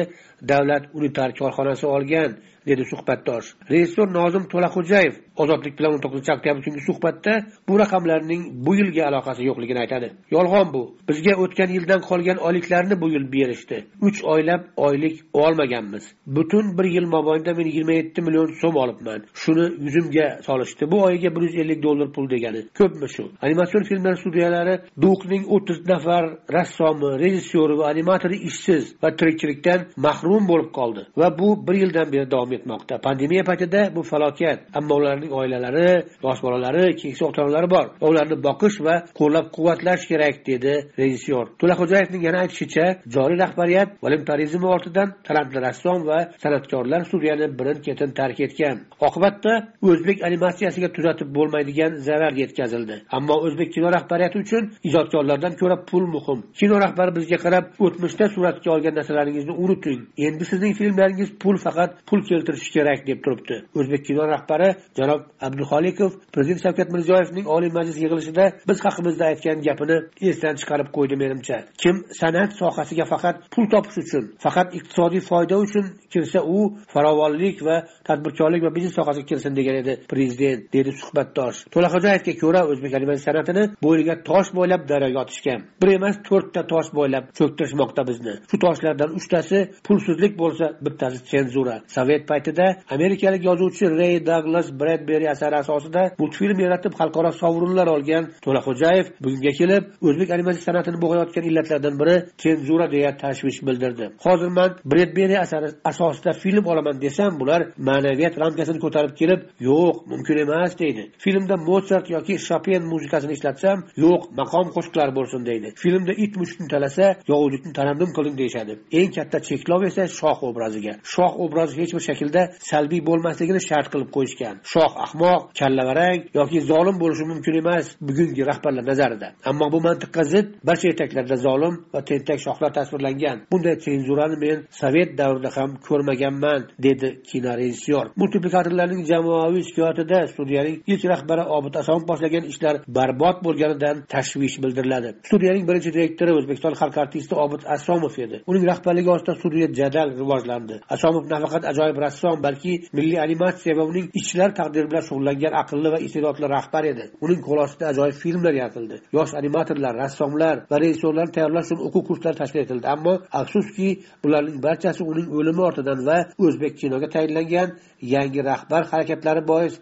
davlat 0.52 0.84
unitar 0.98 1.30
korxonasi 1.40 1.86
olgan 1.96 2.32
dedi 2.70 2.84
suhbatdosh. 2.92 3.48
Rejissyor 3.72 4.08
nozim 4.20 4.44
to'laxo'jayev 4.54 5.14
ozodlik 5.44 5.74
bilan 5.80 5.92
o'n 5.96 6.02
to'qqizinchi 6.04 6.32
oktyabr 6.38 6.62
kungi 6.66 6.82
suhbatda 6.88 7.34
bu 7.68 7.80
raqamlarning 7.84 8.42
bu 8.66 8.72
yilga 8.80 9.04
aloqasi 9.10 9.42
yo'qligini 9.50 9.80
aytadi. 9.86 10.08
Yolg'on 10.36 10.68
bu. 10.74 10.82
Bizga 11.10 11.34
o'tgan 11.44 11.70
yildan 11.78 12.02
qolgan 12.10 12.38
oyliklarni 12.48 12.96
bu 13.02 13.08
yil 13.16 13.26
berishdi. 13.34 13.78
Uch 14.08 14.20
oylab 14.34 14.64
oylik 14.78 15.16
olmaganmiz. 15.34 16.04
Butun 16.26 16.66
bir 16.78 16.86
yil 16.96 17.08
mobaynida 17.16 17.54
men 17.54 17.66
yigirma 17.66 17.94
yetti 17.94 18.22
million 18.22 18.50
so'm 18.62 18.76
olibman. 18.84 19.20
Shuni 19.34 19.66
yuzimga 19.86 20.28
solishdi. 20.48 20.92
Bu 20.92 21.04
oyiga 21.04 21.36
bir 21.36 21.42
yuz 21.42 21.56
ellik 21.56 21.84
dollar 21.84 22.12
pul 22.16 22.30
degani. 22.30 22.62
Ko'pmi 22.78 23.10
shu? 23.16 23.24
Animatsion 23.42 23.84
filmlar 23.90 24.16
studiyalari 24.16 24.80
dukning 25.02 25.44
o'ttiz 25.56 25.80
nafar 25.92 26.26
rassomi 26.58 27.10
rejissyori 27.24 27.78
va 27.80 27.86
animatori 27.94 28.38
ishsiz 28.50 28.84
va 29.04 29.10
tirikchilikdan 29.20 29.80
mahrum 30.06 30.48
bo'lib 30.52 30.70
qoldi. 30.80 31.02
Va 31.18 31.28
bu 31.40 31.50
bir 31.68 31.76
yildan 31.84 32.12
beri 32.14 32.32
davom 32.32 32.54
etmoqda. 32.58 32.98
Pandemiya 33.08 33.44
paytida 33.50 33.82
bu 33.96 34.04
falokat 34.04 34.60
ammo 34.78 34.96
ularning 35.00 35.29
oilalari 35.40 35.90
yosh 36.24 36.42
bolalari 36.46 36.96
keksa 37.02 37.26
ota 37.30 37.44
onalari 37.44 37.70
bor. 37.76 37.86
Va 38.02 38.08
ularni 38.12 38.38
boqish 38.48 38.78
va 38.88 38.96
qo'llab 39.20 39.46
quvvatlash 39.56 40.04
kerak 40.12 40.36
dedi 40.50 40.74
rejissyor. 41.02 41.46
To'laxo'jayevning 41.62 42.24
yana 42.28 42.40
aytishicha 42.44 42.86
joriy 43.16 43.38
rahbariyat 43.44 43.90
voluntarizm 44.04 44.64
ortidan 44.76 45.10
talantli 45.28 45.60
rassom 45.68 46.00
va 46.10 46.20
san'atkorlar 46.44 47.02
studiyani 47.10 47.48
birin 47.60 47.80
ketin 47.88 48.12
tark 48.20 48.40
etgan. 48.48 48.78
Oqibatda 49.08 49.54
o'zbek 49.90 50.18
animatsiyasiga 50.28 50.90
tuzatib 50.96 51.30
bo'lmaydigan 51.38 51.92
zarar 52.08 52.34
yetkazildi. 52.44 52.96
Ammo 53.18 53.36
o'zbek 53.46 53.70
kino 53.76 53.92
rahbariyati 53.98 54.38
uchun 54.44 54.64
ijodkorlardan 54.90 55.54
ko'ra 55.62 55.78
pul 55.90 56.06
muhim. 56.16 56.40
Kino 56.60 56.76
rahbari 56.86 57.12
bizga 57.18 57.38
qarab 57.46 57.66
o'tmishda 57.86 58.26
suratga 58.36 58.70
olgan 58.76 58.96
narsalaringizni 59.00 59.54
unuting. 59.64 60.00
Endi 60.28 60.46
sizning 60.52 60.74
filmlaringiz 60.80 61.30
pul 61.44 61.58
faqat 61.66 61.92
pul 62.10 62.22
keltirishi 62.30 62.72
kerak 62.78 63.08
deb 63.08 63.20
turibdi. 63.26 63.56
O'zbek 63.80 64.02
kino 64.10 64.24
rahbari 64.34 64.70
janob 65.00 65.19
abduxolikov 65.48 66.12
prezident 66.36 66.62
shavkat 66.66 66.90
mirziyoyevning 66.96 67.46
oliy 67.56 67.72
majlis 67.78 67.98
yig'ilishida 68.04 68.46
biz 68.70 68.78
haqimizda 68.86 69.24
aytgan 69.32 69.58
gapini 69.68 69.98
esdan 70.30 70.56
chiqarib 70.62 70.90
qo'ydi 70.98 71.16
menimcha. 71.24 71.58
Kim 71.82 71.96
san'at 72.22 72.52
sohasiga 72.62 73.06
faqat 73.14 73.36
pul 73.54 73.66
topish 73.74 73.98
uchun 74.04 74.24
faqat 74.46 74.68
iqtisodiy 74.78 75.22
foyda 75.30 75.56
uchun 75.66 75.86
kirsa 76.14 76.40
u 76.58 76.60
farovonlik 76.94 77.58
va 77.68 77.76
tadbirkorlik 78.08 78.62
va 78.66 78.72
biznes 78.78 78.94
sohasiga 79.00 79.26
kirsin 79.32 79.56
degan 79.60 79.76
edi 79.82 79.94
prezident 80.12 80.62
dedi 80.76 80.92
suhbatdosh. 81.02 81.58
To'laxo'jayevga 81.74 82.34
ko'ra 82.44 82.62
o'zbek 82.72 82.94
animatsiya 83.00 83.26
san'atini 83.28 83.64
bo'yniga 83.86 84.16
tosh 84.30 84.50
bo'ylab 84.58 84.82
daryoga 84.92 85.20
otishgan 85.26 85.60
bir 85.82 85.90
emas 85.98 86.16
to'rtta 86.30 86.62
tosh 86.74 86.90
bo'ylab 86.98 87.24
cho'ktirishmoqda 87.38 88.02
bizni. 88.10 88.34
Shu 88.50 88.58
toshlardan 88.66 89.10
uchtasi 89.20 89.60
pulsizlik 89.88 90.34
bo'lsa 90.42 90.66
bittasi 90.86 91.18
senzura. 91.32 91.76
Sovet 91.96 92.24
paytida 92.32 92.66
amerikalik 92.96 93.44
yozuvchi 93.50 93.86
rey 94.02 94.16
daglas 94.32 94.68
bredberi 94.82 95.09
asari 95.36 95.56
asosida 95.64 96.02
multfilm 96.20 96.60
yaratib 96.66 96.94
xalqaro 97.00 97.32
sovrinlar 97.42 97.88
olgan 97.96 98.24
to'laxo'jayev 98.46 99.06
bugunga 99.24 99.52
kelib 99.60 99.84
o'zbek 100.08 100.30
animatsiya 100.36 100.66
san'atini 100.70 100.98
bo'g'ayotgan 101.04 101.44
illatlardan 101.50 101.96
biri 102.02 102.16
senzura 102.44 102.88
deya 102.96 103.12
tashvish 103.24 103.60
bildirdi. 103.68 104.06
Hozir 104.26 104.50
man 104.58 104.72
bredberi 104.92 105.36
asari 105.46 105.68
asosida 105.92 106.32
film 106.44 106.66
olaman 106.72 107.02
desam 107.02 107.32
bular 107.40 107.62
ma'naviyat 107.90 108.36
ramkasini 108.44 108.80
ko'tarib 108.86 109.14
kelib 109.22 109.42
yo'q 109.70 109.96
mumkin 110.12 110.38
emas 110.46 110.80
deydi. 110.82 111.04
Filmda 111.24 111.56
motsart 111.70 112.10
yoki 112.16 112.36
shopen 112.48 112.84
muzikasini 112.94 113.34
ishlatsam 113.38 113.78
yo'q 114.04 114.22
maqom 114.40 114.68
qo'shiqlar 114.76 115.10
bo'lsin 115.18 115.42
deydi. 115.50 115.68
Filmda 115.84 116.14
it 116.24 116.34
mushukni 116.42 116.68
talasa 116.74 117.06
yovuzlikni 117.32 117.74
tarannum 117.80 118.12
qiling 118.18 118.36
deyishadi. 118.42 118.74
Eng 119.00 119.12
katta 119.18 119.38
cheklov 119.50 119.82
esa 119.90 120.04
shoh 120.20 120.40
obraziga. 120.50 120.94
Shoh 121.14 121.32
obrazi 121.44 121.76
hech 121.82 121.94
bir 121.96 122.04
shaklda 122.10 122.42
salbiy 122.72 123.02
bo'lmasligini 123.10 123.62
shart 123.70 123.88
qilib 123.94 124.10
qo'yishgan. 124.16 124.56
Shoh 124.74 124.89
ahmoq 125.06 125.42
kallavarang 125.60 126.20
yoki 126.40 126.62
zolim 126.72 126.96
bo'lishi 127.04 127.26
mumkin 127.32 127.54
emas 127.62 127.86
bugungi 128.02 128.44
rahbarlar 128.52 128.86
nazarida. 128.92 129.28
Ammo 129.50 129.72
bu 129.74 129.80
mantiqqa 129.88 130.24
zid 130.34 130.48
barcha 130.68 130.88
ertaklarda 130.92 131.38
zolim 131.48 131.74
va 131.94 132.00
tentak 132.10 132.40
shohlar 132.46 132.72
tasvirlangan. 132.78 133.38
Bunday 133.52 133.76
senzurani 133.88 134.38
men 134.46 134.58
sovet 134.82 135.18
davrida 135.18 135.50
ham 135.58 135.70
ko'rmaganman 135.88 136.62
dedi 136.86 137.08
kinorejissyor 137.30 138.06
multiplikatorlarning 138.22 139.02
jamoaviy 139.12 139.64
shikoyatida 139.70 140.28
studiyaning 140.34 140.78
ilk 140.92 141.04
rahbari 141.14 141.44
obid 141.58 141.74
asomov 141.82 142.04
boshlagan 142.12 142.46
ishlar 142.52 142.76
barbod 142.98 143.38
bo'lganidan 143.46 143.96
tashvish 144.14 144.56
bildiriladi. 144.64 145.10
Studiyaning 145.30 145.66
birinchi 145.70 145.94
direktori 145.96 146.32
o'zbekiston 146.40 146.74
xalq 146.82 146.98
artisti 147.04 147.36
obid 147.46 147.62
asomov 147.76 148.14
edi. 148.26 148.38
Uning 148.52 148.66
rahbarligi 148.72 149.10
ostida 149.16 149.36
studiya 149.40 149.68
jadal 149.80 150.10
rivojlandi. 150.22 150.76
Asomov 150.96 151.24
nafaqat 151.34 151.64
ajoyib 151.72 151.98
rassom 152.06 152.36
balki 152.46 152.74
milliy 152.98 153.20
animatsiya 153.26 153.74
va 153.80 153.84
uning 153.92 154.08
ishchilar 154.20 154.50
taqdiri 154.60 154.79
bilan 154.92 155.04
shug'ullangan 155.08 155.54
aqlli 155.62 155.90
va 155.94 156.00
iste'dodli 156.08 156.48
rahbar 156.56 156.84
edi. 156.92 157.06
Uning 157.26 157.42
qo'l 157.48 157.60
ostida 157.66 157.86
ajoyib 157.94 158.18
filmlar 158.24 158.54
yaratildi. 158.62 158.96
Yosh 159.18 159.34
animatorlar 159.42 159.94
rassomlar 160.04 160.56
va 160.72 160.78
rejissyorlarni 160.84 161.36
tayyorlash 161.38 161.68
uchun 161.68 161.86
o'quv 161.88 162.04
kurslari 162.10 162.38
tashkil 162.42 162.62
etildi. 162.66 162.86
Ammo 162.96 163.14
afsuski 163.42 163.90
bularning 164.24 164.58
barchasi 164.68 165.02
uning 165.12 165.28
o'limi 165.38 165.62
ortidan 165.70 166.00
va 166.10 166.18
o'zbek 166.46 166.74
kinoga 166.82 167.08
tayinlangan 167.16 167.70
yangi 168.16 168.42
rahbar 168.52 168.84
harakatlari 168.92 169.42
bois 169.52 169.74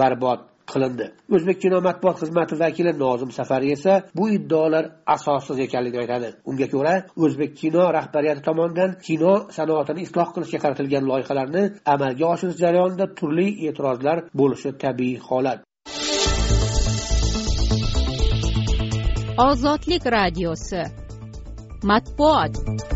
barbod 0.00 0.40
qilindi. 0.72 1.06
O'zbek 1.34 1.58
kino 1.64 1.80
matbuot 1.86 2.16
xizmati 2.22 2.58
vakili 2.62 2.92
nozim 3.02 3.30
safariy 3.38 3.72
esa 3.76 3.92
bu 4.18 4.24
iddaolar 4.36 4.84
asossiz 5.16 5.58
ekanligini 5.66 6.02
aytadi. 6.04 6.28
Unga 6.50 6.66
ko'ra 6.74 6.94
o'zbek 7.24 7.52
kino 7.60 7.82
rahbariyati 7.98 8.42
tomonidan 8.48 8.90
kino 9.06 9.32
sanoatini 9.58 10.00
isloh 10.06 10.28
qilishga 10.34 10.58
qaratilgan 10.64 11.04
loyihalarni 11.10 11.62
amalga 11.94 12.26
oshirish 12.34 12.58
jarayonida 12.64 13.06
turli 13.18 13.48
e'tirozlar 13.66 14.18
bo'lishi 14.40 14.70
tabiiy 14.84 15.16
holat. 15.28 15.58
Ozodlik 19.48 20.04
radiosi. 20.16 20.82
Matbuot. 21.90 22.93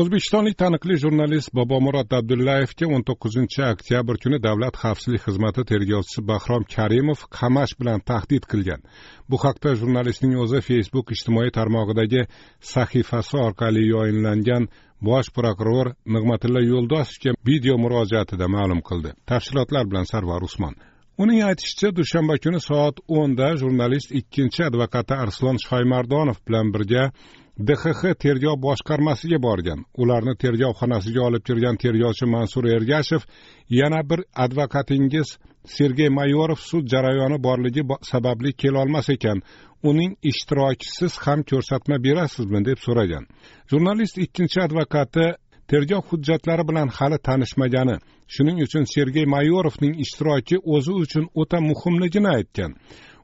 O'zbekistonlik 0.00 0.56
taniqli 0.60 0.96
jurnalist 1.00 1.54
bobomurod 1.56 2.10
abdullayevga 2.18 2.86
o'n 2.94 3.04
to'qqizinchi 3.08 3.62
oktyabr 3.66 4.18
kuni 4.24 4.38
davlat 4.46 4.76
xavfsizlik 4.82 5.22
xizmati 5.26 5.62
tergovchisi 5.70 6.24
bahrom 6.30 6.66
karimov 6.74 7.22
qamash 7.36 7.72
bilan 7.80 8.02
tahdid 8.10 8.44
qilgan. 8.50 8.82
Bu 9.30 9.36
haqda 9.44 9.72
jurnalistning 9.82 10.34
o'zi 10.42 10.60
facebook 10.68 11.12
ijtimoiy 11.16 11.52
tarmog'idagi 11.58 12.26
sahifasi 12.72 13.38
orqali 13.46 13.86
yoyinlangan 13.94 14.68
bosh 15.08 15.30
prokuror 15.38 15.94
nig'matilla 16.16 16.60
yo'ldoshevga 16.72 17.34
video 17.50 17.78
murojaatida 17.84 18.50
ma'lum 18.56 18.84
qildi. 18.88 19.14
Tafsilotlar 19.30 19.88
bilan 19.90 20.06
sarvar 20.12 20.44
usmon. 20.48 20.76
Uning 21.22 21.40
aytishicha 21.48 21.88
dushanba 21.98 22.36
kuni 22.44 22.60
soat 22.68 23.00
o'nda 23.18 23.48
jurnalist 23.62 24.12
ikkinchi 24.20 24.68
advokati 24.68 25.14
arslon 25.24 25.56
shoymardonov 25.66 26.38
bilan 26.46 26.66
birga 26.74 27.04
dxx 27.58 28.14
tergov 28.20 28.56
boshqarmasiga 28.60 29.38
borgan. 29.42 29.84
Ularni 30.02 30.34
tergov 30.36 30.74
xonasiga 30.80 31.22
olib 31.28 31.42
kirgan 31.48 31.76
tergovchi 31.76 32.26
mansur 32.34 32.64
ergashev 32.76 33.22
yana 33.70 34.00
bir 34.10 34.20
advokatingiz 34.44 35.38
sergey 35.76 36.08
mayorov 36.08 36.60
sud 36.68 36.84
jarayoni 36.92 37.38
borligi 37.46 37.82
sababli 38.10 38.52
kelolmas 38.52 39.08
ekan. 39.16 39.40
Uning 39.82 40.12
ishtirokisiz 40.30 41.18
ham 41.24 41.40
ko'rsatma 41.50 41.96
berasizmi? 42.06 42.64
deb 42.64 42.78
so'ragan. 42.86 43.24
Jurnalist 43.70 44.18
ikkinchi 44.18 44.60
advokati 44.66 45.26
tergov 45.70 46.02
hujjatlari 46.10 46.64
bilan 46.68 46.88
hali 46.88 47.18
tanishmagani 47.26 47.96
shuning 48.34 48.58
uchun 48.66 48.84
sergey 48.94 49.26
mayorovning 49.34 49.94
ishtiroki 50.04 50.56
o'zi 50.74 50.92
uchun 51.02 51.24
o'ta 51.40 51.58
muhimligini 51.70 52.28
aytgan. 52.38 52.72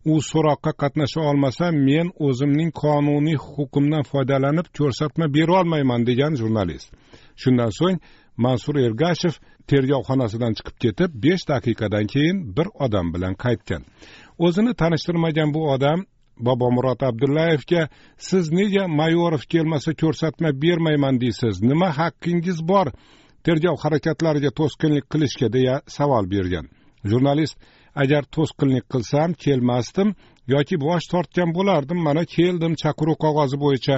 U 0.04 0.14
so'roqqa 0.30 0.72
qatnasha 0.82 1.20
olmasa 1.30 1.66
men 1.88 2.08
o'zimning 2.26 2.70
qonuniy 2.82 3.38
huquqimdan 3.44 4.04
foydalanib 4.10 4.66
ko'rsatma 4.78 5.26
berolmayman 5.36 6.06
degan 6.08 6.32
jurnalist. 6.40 6.88
Shundan 7.42 7.70
so'ng 7.78 7.98
mansur 8.44 8.76
ergashev 8.86 9.34
tergov 9.70 10.02
xonasidan 10.08 10.52
chiqib 10.58 10.76
ketib 10.84 11.10
besh 11.24 11.44
daqiqadan 11.52 12.06
keyin 12.12 12.36
bir 12.56 12.66
odam 12.84 13.06
bilan 13.14 13.34
qaytgan. 13.44 13.82
O'zini 14.46 14.72
tanishtirmagan 14.80 15.54
bu 15.54 15.62
odam 15.74 15.98
bobomurod 16.46 17.00
abdullayevga 17.10 17.82
siz 18.28 18.44
nega 18.58 18.84
mayorov 19.00 19.42
kelmasa 19.52 19.90
ko'rsatma 20.02 20.50
bermayman 20.62 21.20
deysiz 21.22 21.54
nima 21.70 21.88
haqqingiz 22.00 22.58
bor? 22.70 22.86
Tergov 23.46 23.76
harakatlariga 23.84 24.50
to'sqinlik 24.58 25.06
qilishga 25.12 25.48
deya 25.56 25.74
savol 25.96 26.24
bergan. 26.34 26.66
Jurnalist 27.10 27.56
agar 27.94 28.22
to'sqinlik 28.34 28.84
qilsam 28.92 29.32
kelmasdim. 29.44 30.14
Yoki 30.46 30.80
bosh 30.80 31.06
tortgan 31.12 31.54
bo'lardim. 31.54 31.98
Mana 32.06 32.24
keldim 32.36 32.72
chaqiruv 32.82 33.16
qog'ozi 33.24 33.56
bo'yicha. 33.64 33.96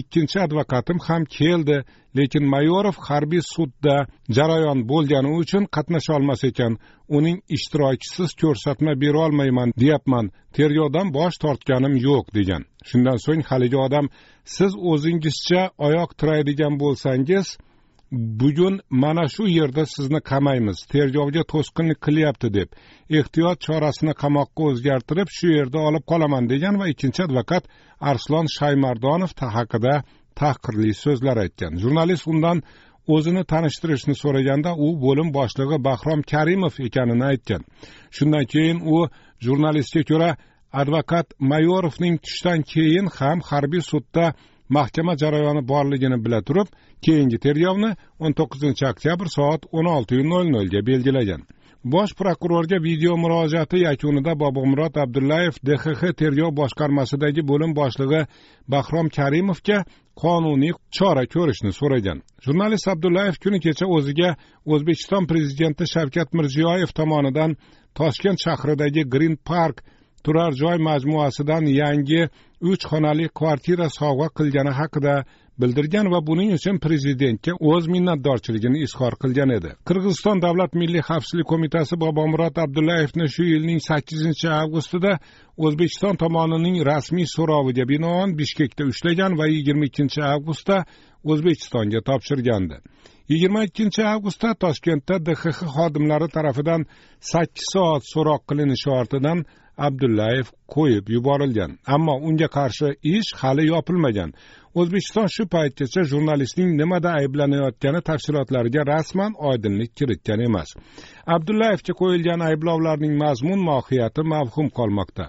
Ikkinchi 0.00 0.40
advokatim 0.46 0.98
ham 1.06 1.24
keldi. 1.38 1.76
Lekin 2.16 2.44
mayorov 2.54 2.96
harbiy 3.08 3.42
sudda 3.54 3.96
jarayon 4.36 4.78
bo'lgani 4.90 5.30
uchun 5.40 5.64
qatnasha 5.76 6.12
olmas 6.18 6.44
ekan. 6.50 6.72
Uning 7.16 7.38
ishtirokisiz 7.56 8.30
ko'rsatma 8.42 8.92
berolmayman 9.02 9.70
deyapman. 9.82 10.26
Tergovdan 10.56 11.08
bosh 11.18 11.36
tortganim 11.44 11.94
yo'q 12.08 12.26
degan. 12.38 12.62
Shundan 12.88 13.18
so'ng 13.26 13.42
haligi 13.50 13.78
odam 13.86 14.06
siz 14.56 14.72
o'zingizcha 14.90 15.62
oyoq 15.86 16.10
tiraydigan 16.20 16.74
bo'lsangiz 16.82 17.46
bugun 18.12 18.80
mana 18.90 19.28
shu 19.28 19.48
yerda 19.48 19.86
sizni 19.86 20.20
qamaymiz. 20.20 20.78
Tergovga 20.92 21.42
to'sqinlik 21.52 22.00
qilyapti 22.06 22.54
deb. 22.54 22.68
Ehtiyot 23.18 23.58
chorasini 23.66 24.14
qamoqqa 24.22 24.62
o'zgartirib 24.70 25.28
shu 25.38 25.48
yerda 25.58 25.78
olib 25.88 26.04
qolaman 26.10 26.48
degan 26.52 26.78
va 26.80 26.86
ikkinchi 26.92 27.22
advokat 27.26 27.64
arslon 28.10 28.46
shaymardonov 28.58 29.32
haqida 29.56 29.94
tahqirli 30.40 30.94
so'zlar 31.04 31.36
aytgan. 31.44 31.72
Jurnalist 31.82 32.26
undan 32.32 32.62
o'zini 33.14 33.44
tanishtirishni 33.52 34.14
so'raganda 34.22 34.70
u 34.84 34.88
bo'lim 35.04 35.28
boshlig'i 35.38 35.78
bahrom 35.88 36.20
karimov 36.32 36.74
ekanini 36.88 37.24
aytgan. 37.32 37.62
Shundan 38.16 38.44
keyin 38.52 38.78
u 38.94 38.96
jurnalistga 39.44 40.02
ko'ra 40.10 40.30
advokat 40.80 41.26
mayorovning 41.50 42.16
tushdan 42.26 42.60
keyin 42.72 43.06
ham 43.18 43.38
harbiy 43.50 43.82
sudda 43.92 44.24
mahkama 44.76 45.16
jarayoni 45.22 45.62
borligini 45.72 46.18
bila 46.24 46.42
turib 46.48 46.68
keyingi 47.04 47.38
tergovni 47.46 47.90
o'n 48.24 48.32
to'qqizinchi 48.38 48.84
oktyabr 48.92 49.28
soat 49.36 49.66
o'n 49.76 49.86
olti 49.96 50.22
nol 50.32 50.46
nolga 50.54 50.80
belgilagan. 50.90 51.42
Bosh 51.84 52.14
prokurorga 52.14 52.78
video 52.82 53.16
murojaati 53.16 53.78
yakunida 53.82 54.32
bobomurod 54.42 54.96
abdullayev 55.04 55.56
dxx 55.66 56.12
tergov 56.20 56.52
boshqarmasidagi 56.60 57.42
bo'lim 57.50 57.72
boshlig'i 57.80 58.20
bahrom 58.74 59.08
karimovga 59.16 59.78
qonuniy 60.22 60.74
chora 60.96 61.24
ko'rishni 61.34 61.72
so'ragan. 61.80 62.22
Jurnalist 62.44 62.88
abdullayev 62.94 63.40
kuni 63.44 63.58
kecha 63.66 63.86
o'ziga 63.96 64.30
o'zbekiston 64.72 65.26
prezidenti 65.30 65.90
shavkat 65.94 66.28
mirziyoyev 66.38 66.94
tomonidan 66.98 67.56
toshkent 67.98 68.38
shahridagi 68.44 69.02
green 69.14 69.36
park 69.50 69.82
turar 70.24 70.52
joy 70.62 70.78
majmuasidan 70.88 71.66
yangi 71.66 72.22
uch 72.70 72.84
xonali 72.90 73.26
kvartira 73.38 73.88
sovg'a 73.98 74.28
qilgani 74.38 74.72
haqida 74.80 75.14
bildirgan 75.60 76.10
va 76.12 76.20
buning 76.28 76.50
uchun 76.58 76.78
prezidentga 76.86 77.52
o'z 77.70 77.84
minnatdorchiligini 77.94 78.82
izhor 78.86 79.14
qilgan 79.22 79.50
edi. 79.58 79.70
Qirg'iziston 79.88 80.42
davlat 80.44 80.72
milliy 80.82 81.02
xavfsizlik 81.08 81.48
qo'mitasi 81.52 81.98
bobomurod 82.04 82.56
abdullayevni 82.64 83.26
shu 83.34 83.44
yilning 83.52 83.80
sakkizinchi 83.88 84.48
avgustida 84.60 85.12
o'zbekiston 85.64 86.20
tomonining 86.22 86.76
rasmiy 86.90 87.28
so'roviga 87.36 87.84
binoan 87.92 88.36
bishkekda 88.40 88.88
ushlagan 88.92 89.38
va 89.40 89.46
yigirma 89.54 89.84
ikkinchi 89.90 90.20
avgustda 90.34 90.76
o'zbekistonga 91.30 92.00
topshirgandi. 92.08 92.76
Yigirma 93.32 93.60
ikkinchi 93.68 94.02
avgustda 94.14 94.54
toshkentda 94.64 95.14
dxx 95.26 95.58
xodimlari 95.76 96.28
tarafidan 96.36 96.82
sakkiz 97.32 97.66
soat 97.74 98.02
so'roq 98.12 98.42
qilinishi 98.48 98.88
ortidan 99.00 99.38
abdullayev 99.78 100.46
qo'yib 100.74 101.08
yuborilgan. 101.08 101.78
Ammo 101.86 102.14
unga 102.28 102.48
qarshi 102.48 102.88
ish 103.02 103.34
hali 103.40 103.66
yopilmagan. 103.66 104.32
O'zbekiston 104.74 105.26
shu 105.34 105.44
paytgacha 105.54 106.02
jurnalistning 106.10 106.70
nimada 106.80 107.10
ayblanayotgani 107.20 108.00
tafsilotlariga 108.08 108.82
rasman 108.92 109.32
oydinlik 109.48 109.90
kiritgan 109.98 110.40
emas. 110.48 110.70
Abdullayevga 111.34 111.92
qo'yilgan 112.00 112.40
ayblovlarning 112.48 113.14
mazmun 113.24 113.60
mohiyati 113.70 114.22
mavhum 114.32 114.68
qolmoqda. 114.78 115.24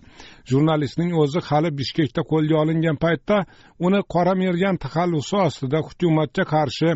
Jurnalistning 0.49 1.12
o'zi 1.23 1.39
hali 1.49 1.71
bishkekda 1.79 2.21
qo'lga 2.32 2.56
olingan 2.63 2.97
paytda 3.06 3.38
uni 3.86 4.01
qora 4.13 4.34
mergan 4.43 4.77
taxallusi 4.84 5.36
ostida 5.47 5.79
hukumatga 5.88 6.43
qarshi 6.56 6.89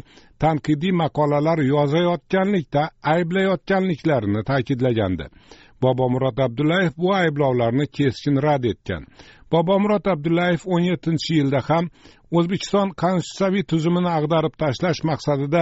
tanqidiy 0.43 0.93
maqolalar 1.03 1.59
yozayotganlikda 1.73 2.83
ayblayotganliklarini 3.13 4.41
ta'kidlagandi. 4.49 5.25
Bobomurod 5.81 6.37
abdullayev 6.37 6.93
bu 6.97 7.13
ayblovlarni 7.15 7.87
keskin 7.87 8.41
rad 8.45 8.63
etgan. 8.63 9.03
Bobomurod 9.51 10.05
abdullayev 10.05 10.61
o'n 10.65 10.83
yettinchi 10.89 11.33
yilda 11.39 11.61
ham 11.69 11.89
o'zbekiston 12.37 12.89
konstitutsiyaviy 13.01 13.63
tuzumini 13.71 14.09
ag'darib 14.17 14.53
tashlash 14.63 15.01
maqsadida 15.09 15.61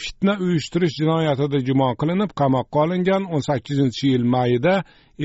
fitna 0.00 0.34
uyushtirish 0.44 0.94
jinoyatida 1.00 1.58
gumon 1.68 1.94
qilinib 2.00 2.30
qamoqqa 2.40 2.78
olingan 2.84 3.22
o'n 3.34 3.42
sakkizinchi 3.48 4.04
yil 4.12 4.24
mayida 4.34 4.74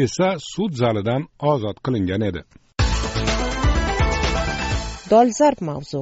esa 0.05 0.29
sud 0.51 0.71
zalidan 0.81 1.21
ozod 1.51 1.77
qilingan 1.85 2.21
edi. 2.29 2.41
Dolzarb 5.11 5.59
mavzu. 5.69 6.01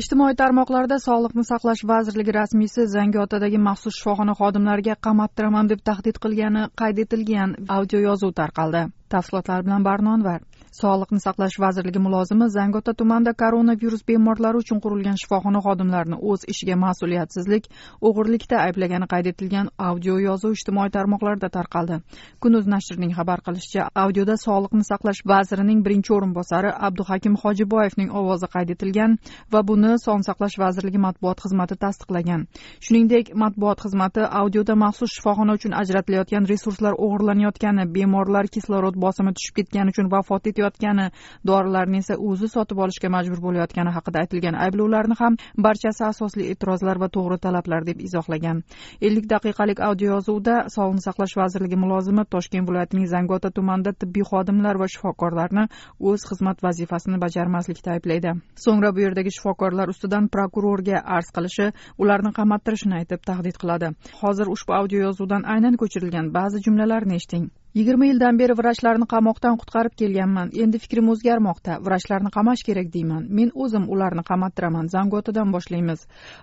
Ijtimoiy 0.00 0.34
tarmoqlarda 0.40 0.96
sog'liqni 1.04 1.42
saqlash 1.48 1.82
vazirligi 1.90 2.32
rasmiysi 2.36 2.84
zangiotadagi 2.92 3.58
maxsus 3.64 3.98
shifoxona 3.98 4.34
xodimlariga 4.38 4.94
qamattiraman 5.06 5.68
deb 5.72 5.82
tahdid 5.88 6.20
qilgani 6.24 6.62
qayd 6.82 7.02
etilgan 7.04 7.52
audio 7.76 8.00
yozuv 8.06 8.32
tarqaldi. 8.40 8.82
Tafsilotlar 9.14 9.66
bilan 9.66 9.84
barno 9.88 10.14
anvar 10.16 10.40
sog'liqni 10.72 11.20
saqlash 11.20 11.56
vazirligi 11.60 12.00
mulozimi 12.00 12.46
zangiota 12.50 12.92
tumanida 13.00 13.32
koronavirus 13.42 14.02
bemorlari 14.08 14.56
uchun 14.62 14.78
qurilgan 14.84 15.16
shifoxona 15.22 15.60
xodimlarini 15.66 16.16
o'z 16.30 16.46
ishiga 16.52 16.76
mas'uliyatsizlik 16.84 17.68
o'g'irlikda 18.08 18.56
ayblagani 18.66 19.06
qayd 19.12 19.26
etilgan 19.32 19.68
audio 19.88 20.14
yozuv 20.26 20.54
ijtimoiy 20.56 20.90
tarmoqlarda 20.96 21.50
tarqaldi. 21.56 21.98
Kunuz 22.42 22.64
nashrining 22.74 23.12
xabar 23.18 23.42
qilishicha 23.48 23.82
audioda 24.04 24.36
sog'liqni 24.44 24.84
saqlash 24.90 25.20
vazirining 25.32 25.84
birinchi 25.86 26.14
o'rinbosari 26.16 26.70
abduhakim 26.88 27.36
hojiboyevning 27.42 28.08
ovozi 28.22 28.48
qayd 28.54 28.72
etilgan 28.76 29.18
va 29.52 29.60
buni 29.72 29.92
sog'liqni 30.06 30.28
saqlash 30.30 30.56
vazirligi 30.64 31.04
matbuot 31.06 31.44
xizmati 31.44 31.76
tasdiqlagan. 31.84 32.46
Shuningdek 32.86 33.34
matbuot 33.44 33.84
xizmati 33.84 34.24
audioda 34.40 34.74
maxsus 34.84 35.12
shifoxona 35.18 35.60
uchun 35.60 35.78
ajratilayotgan 35.82 36.50
resurslar 36.54 36.98
o'g'irlanayotgani 37.04 37.88
bemorlar 37.94 38.52
kislorod 38.56 38.96
bosimi 39.04 39.36
tushib 39.36 39.54
ketgani 39.60 39.96
uchun 39.96 40.12
vafot 40.16 40.42
etayotgani 40.46 40.61
ketayotgani 40.62 41.10
dorilarni 41.46 41.98
esa 41.98 42.14
o'zi 42.16 42.48
sotib 42.48 42.78
olishga 42.84 43.08
majbur 43.10 43.40
bo'layotgani 43.46 43.90
haqida 43.96 44.22
aytilgan 44.22 44.56
ayblovlarni 44.64 45.16
ham 45.18 45.36
barchasi 45.66 46.04
asosli 46.04 46.48
e'tirozlar 46.52 47.00
va 47.02 47.08
to'g'ri 47.16 47.38
talablar 47.46 47.86
deb 47.86 48.00
izohlagan. 48.00 48.62
Ellik 49.00 49.26
daqiqalik 49.34 49.80
audio 49.88 50.14
yozuvda 50.14 50.54
sog'liqni 50.74 51.02
saqlash 51.06 51.34
vazirligi 51.40 51.76
mulozimi 51.84 52.24
toshkent 52.34 52.68
viloyatining 52.68 53.06
zangiota 53.14 53.50
tumanida 53.50 53.92
tibbiy 53.92 54.24
xodimlar 54.30 54.78
va 54.82 54.88
shifokorlarni 54.94 55.64
o'z 56.10 56.26
xizmat 56.30 56.62
vazifasini 56.66 57.18
bajarmaslikda 57.24 57.96
ayblaydi. 57.96 58.30
So'ngra 58.64 58.94
bu 58.94 59.06
yerdagi 59.06 59.34
shifokorlar 59.36 59.88
ustidan 59.94 60.28
prokurorga 60.34 61.02
arz 61.16 61.32
qilishi 61.36 61.72
ularni 62.02 62.32
qamattirishini 62.38 63.00
aytib 63.00 63.26
tahdid 63.30 63.56
qiladi. 63.62 63.94
Hozir 64.22 64.46
ushbu 64.54 64.78
audio 64.80 65.08
yozuvdan 65.08 65.42
aynan 65.56 65.80
ko'chirilgan 65.82 66.32
ba'zi 66.38 66.64
jumlalarni 66.66 67.20
eshiting. 67.20 67.50
Yigirma 67.74 68.06
yildan 68.06 68.38
beri 68.38 68.54
vrachlarni 68.58 69.06
qamoqdan 69.08 69.56
qutqarib 69.60 69.94
kelganman. 70.00 70.50
Endi 70.62 70.78
fikrim 70.78 71.08
o'zgarmoqda. 71.12 71.78
Vrachlarni 71.86 72.30
qamash 72.36 72.62
kerak 72.68 72.88
deyman. 72.92 73.22
Men 73.38 73.50
o'zim 73.54 73.84
ularni 73.94 74.22
qamattiraman 74.30 74.90
zangiotadan 74.94 75.52
boshlaymiz. 75.54 76.00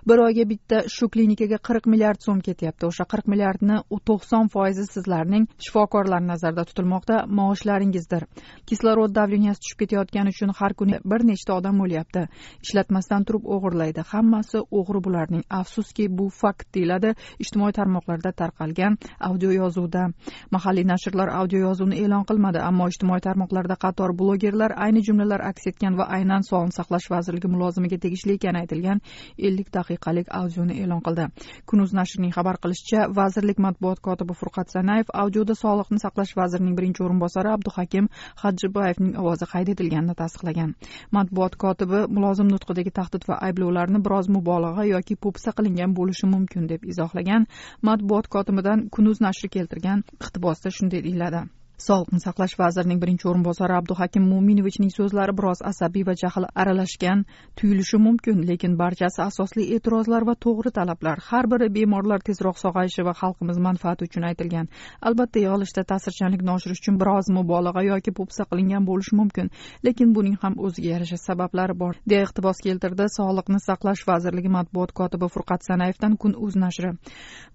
Bir 0.08 0.18
oyga 0.26 0.44
bitta 0.52 0.82
shu 0.94 1.08
klinikaga 1.08 1.58
qirq 1.68 1.86
milliard 1.92 2.20
so'm 2.26 2.40
ketyapti. 2.48 2.86
O'sha 2.90 3.04
qirq 3.12 3.30
milliardni 3.32 3.76
to'qson 4.08 4.50
foizi 4.54 4.86
sizlarning 4.94 5.46
shifokorlar 5.66 6.22
nazarda 6.26 6.64
tutilmoqda 6.64 7.16
maoshlaringizdir. 7.38 8.26
Kislorod 8.68 9.14
davleniyasi 9.14 9.60
tushib 9.62 9.78
ketayotgani 9.84 10.34
uchun 10.34 10.50
har 10.58 10.74
kuni 10.74 10.98
bir 11.04 11.26
nechta 11.30 11.54
odam 11.60 11.80
o'lyapti. 11.84 12.26
Ishlatmasdan 12.66 13.24
turib 13.28 13.46
o'g'irlaydi. 13.54 14.02
Hammasi 14.12 14.64
o'g'ri 14.80 15.04
bularning. 15.06 15.44
Afsuski 15.60 16.08
bu 16.18 16.28
fakt 16.42 16.74
deyiladi 16.74 17.14
ijtimoiy 17.44 17.72
tarmoqlarda 17.78 18.32
tarqalgan 18.42 18.98
audio 19.30 19.50
yozuvda. 19.60 20.08
Mahalliy 20.50 20.86
nashrlar 20.92 21.19
audio 21.28 21.58
yozuvni 21.58 21.96
e'lon 22.04 22.24
qilmadi 22.24 22.58
ammo 22.58 22.88
ijtimoiy 22.88 23.20
tarmoqlarda 23.20 23.76
qator 23.84 24.12
blogerlar 24.20 24.72
ayni 24.84 25.02
jumlalar 25.08 25.40
aks 25.50 25.66
etgan 25.70 25.96
va 25.98 26.04
aynan 26.16 26.42
sog'liqni 26.48 26.76
saqlash 26.78 27.10
vazirligi 27.10 27.48
mulozimiga 27.48 27.98
tegishli 28.04 28.32
ekani 28.38 28.58
aytilgan 28.62 29.00
ellik 29.48 29.68
daqiqalik 29.76 30.26
audioni 30.40 30.74
e'lon 30.82 31.00
qildi. 31.06 31.26
Kunuz 31.66 31.92
nashrining 31.98 32.32
xabar 32.36 32.56
qilishicha 32.62 33.00
vazirlik 33.18 33.58
matbuot 33.66 34.00
kotibi 34.06 34.34
furqat 34.40 34.72
sanayev 34.74 35.12
audioda 35.22 35.54
sog'liqni 35.62 35.98
saqlash 36.04 36.32
vazirining 36.40 36.74
birinchi 36.78 37.04
o'rinbosari 37.06 37.52
abduhakim 37.56 38.08
hajjiboyevning 38.42 39.18
ovozi 39.20 39.46
qayd 39.52 39.68
etilganini 39.74 40.14
tasdiqlagan. 40.22 40.74
Matbuot 41.16 41.56
kotibi 41.64 42.00
mulozim 42.16 42.48
nutqidagi 42.54 42.90
tahdid 42.98 43.28
va 43.28 43.40
ayblovlarni 43.48 44.02
biroz 44.06 44.28
mubolag'a 44.36 44.84
yoki 44.94 45.16
po'pisa 45.24 45.52
qilingan 45.58 45.94
bo'lishi 45.98 46.26
mumkin 46.34 46.68
deb 46.72 46.84
izohlagan. 46.92 47.46
Matbuot 47.88 48.26
kotibidan 48.34 48.88
kunuz 48.94 49.20
nashri 49.26 49.48
keltirgan 49.56 50.04
iqtibosda 50.20 50.70
shunday 50.76 51.00
deyiladi 51.10 51.48
sog'liqni 51.86 52.20
saqlash 52.24 52.54
vazirining 52.60 52.98
birinchi 53.02 53.28
o'rinbosari 53.30 53.74
abduhakim 53.78 54.24
mo'minovichning 54.32 54.90
so'zlari 54.94 55.32
biroz 55.38 55.62
asabiy 55.70 56.04
va 56.08 56.14
jahl 56.22 56.44
aralashgan 56.62 57.24
tuyulishi 57.60 57.98
mumkin 58.06 58.42
lekin 58.50 58.76
barchasi 58.80 59.22
asosli 59.24 59.64
e'tirozlar 59.76 60.26
va 60.28 60.34
to'g'ri 60.44 60.72
talablar. 60.78 61.18
Har 61.30 61.48
biri 61.52 61.68
bemorlar 61.76 62.20
tezroq 62.28 62.58
sog'ayishi 62.64 63.04
va 63.08 63.14
xalqimiz 63.20 63.58
manfaati 63.66 64.08
uchun 64.08 64.26
aytilgan. 64.30 64.68
Albatta 65.08 65.42
yig'ilishda 65.44 65.84
ta'sirchanlikni 65.92 66.52
oshirish 66.56 66.82
uchun 66.82 66.98
biroz 67.02 67.32
mubolag'a 67.38 67.82
yoki 67.88 68.14
po'pisa 68.18 68.48
qilingan 68.50 68.88
bo'lishi 68.90 69.16
mumkin 69.20 69.50
lekin 69.88 70.12
buning 70.16 70.36
ham 70.42 70.58
o'ziga 70.66 70.92
yarasha 70.94 71.18
sabablari 71.24 71.78
bor 71.84 71.94
deya 72.12 72.26
iqtibos 72.26 72.62
keltirdi 72.66 73.08
sog'liqni 73.16 73.62
saqlash 73.68 74.04
vazirligi 74.10 74.52
matbuot 74.58 74.92
kotibi 75.00 75.32
furqat 75.34 75.66
sanayevdan 75.70 76.20
kun 76.22 76.36
uz 76.46 76.60
nashri. 76.64 76.92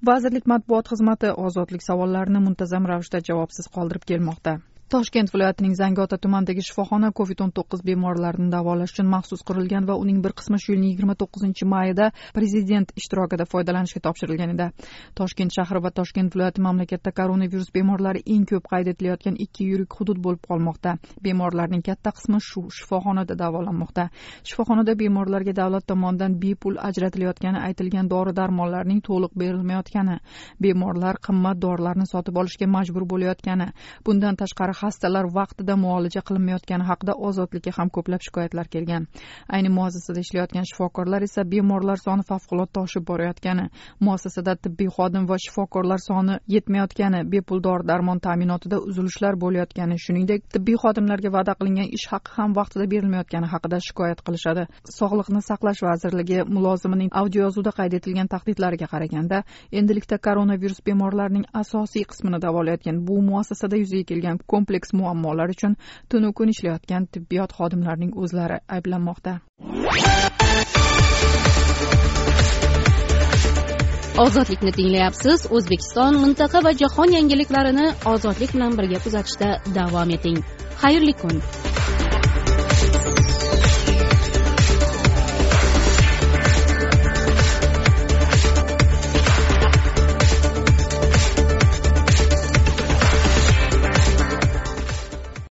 Vazirlik 0.10 0.46
matbuot 0.54 0.92
xizmati 0.92 1.30
ozodlik 1.48 1.82
savollarini 1.90 2.42
muntazam 2.48 2.92
ravishda 2.92 3.22
javobsiz 3.30 3.72
qoldirib 3.76 4.04
måte. 4.20 4.62
Toshkent 4.90 5.32
viloyatining 5.34 5.74
zangiota 5.76 6.18
tumanidagi 6.22 6.62
shifoxona 6.62 7.10
covid 7.18 7.40
o'n 7.42 7.52
to'qqiz 7.58 7.82
bemorlarini 7.88 8.52
davolash 8.54 8.92
uchun 8.94 9.08
maxsus 9.10 9.42
qurilgan 9.50 9.88
va 9.90 9.96
uning 9.98 10.20
bir 10.26 10.34
qismi 10.38 10.60
shu 10.62 10.74
yilning 10.74 10.92
yigirma 10.92 11.16
to'qqizinchi 11.22 11.66
mayida 11.66 12.12
prezident 12.36 12.92
ishtirokida 13.02 13.48
foydalanishga 13.54 14.02
topshirilgan 14.08 14.54
edi. 14.54 14.68
Toshkent 15.20 15.56
shahri 15.58 15.82
va 15.86 15.92
toshkent 16.00 16.36
viloyati 16.36 16.62
mamlakatda 16.68 17.14
koronavirus 17.20 17.72
bemorlari 17.78 18.22
eng 18.36 18.46
ko'p 18.52 18.70
qayd 18.74 18.92
etilayotgan 18.94 19.40
ikki 19.46 19.68
yirik 19.72 19.98
hudud 20.00 20.22
bo'lib 20.28 20.46
qolmoqda. 20.50 20.94
Bemorlarning 21.26 21.82
katta 21.90 22.14
qismi 22.20 22.44
shu 22.50 22.68
shifoxonada 22.78 23.40
davolanmoqda. 23.42 24.08
Shifoxonada 24.44 24.94
bemorlarga 25.02 25.56
davlat 25.62 25.88
tomonidan 25.88 26.38
bepul 26.46 26.78
ajratilayotgani 26.90 27.64
aytilgan 27.72 28.14
dori 28.14 28.36
darmonlarning 28.38 29.02
to'liq 29.10 29.34
berilmayotgani 29.34 30.20
bemorlar 30.62 31.18
qimmat 31.26 31.58
dorilarni 31.66 32.06
sotib 32.14 32.38
olishga 32.38 32.70
majbur 32.78 33.10
bo'layotgani 33.16 33.72
bundan 34.06 34.36
tashqari 34.44 34.75
xastalar 34.82 35.26
vaqtida 35.38 35.76
muolaja 35.84 36.22
qilinmayotgani 36.28 36.86
haqida 36.90 37.14
ozodlikka 37.28 37.72
ham 37.78 37.90
ko'plab 37.96 38.22
shikoyatlar 38.28 38.68
kelgan. 38.74 39.08
Ayni 39.56 39.70
muassasada 39.78 40.20
ishlayotgan 40.26 40.66
shifokorlar 40.70 41.22
esa 41.28 41.44
bemorlar 41.54 41.98
soni 42.06 42.24
favqulodda 42.32 42.84
oshib 42.86 43.04
borayotgani 43.10 43.66
muassasada 44.08 44.56
tibbiy 44.66 44.90
xodim 44.98 45.24
va 45.32 45.38
shifokorlar 45.46 46.00
soni 46.08 46.40
yetmayotgani 46.56 47.20
bepul 47.34 47.64
dori 47.68 47.88
darmon 47.92 48.20
ta'minotida 48.28 48.78
uzilishlar 48.90 49.40
bo'layotgani 49.44 49.98
shuningdek 50.06 50.50
tibbiy 50.56 50.78
xodimlarga 50.84 51.30
va'da 51.38 51.54
qilingan 51.60 51.90
ish 51.98 52.08
haqi 52.14 52.36
ham 52.38 52.56
vaqtida 52.60 52.86
berilmayotgani 52.94 53.48
haqida 53.54 53.80
shikoyat 53.88 54.20
qilishadi. 54.28 54.64
Sog'liqni 55.00 55.42
saqlash 55.50 55.82
vazirligi 55.90 56.40
mulozimining 56.56 57.12
audioyozuvda 57.22 57.72
qayd 57.80 57.94
etilgan 58.00 58.28
tahdidlariga 58.34 58.88
qaraganda 58.94 59.44
endilikda 59.80 60.18
koronavirus 60.28 60.80
bemorlarining 60.88 61.46
asosiy 61.62 62.04
qismini 62.12 62.40
davolayotgan 62.46 63.02
bu 63.08 63.22
muassasada 63.30 63.76
yuzaga 63.82 64.06
kelgan 64.12 64.38
kompleks 64.66 64.94
muammolar 64.94 65.50
uchun 65.50 65.76
tunu 66.10 66.34
kun 66.34 66.50
ishlayotgan 66.50 67.06
tibbiyot 67.14 67.52
xodimlarining 67.58 68.14
o'zlari 68.24 68.58
ayblanmoqda. 68.76 69.34
Ozodlikni 74.26 74.72
tinglayapsiz 74.78 75.46
o'zbekiston 75.56 76.22
mintaqa 76.24 76.64
va 76.68 76.72
jahon 76.82 77.14
yangiliklarini 77.18 77.88
ozodlik 78.14 78.56
bilan 78.56 78.78
birga 78.80 79.04
kuzatishda 79.06 79.50
davom 79.78 80.18
eting. 80.18 80.40
Xayrli 80.82 81.14
kun! 81.22 81.42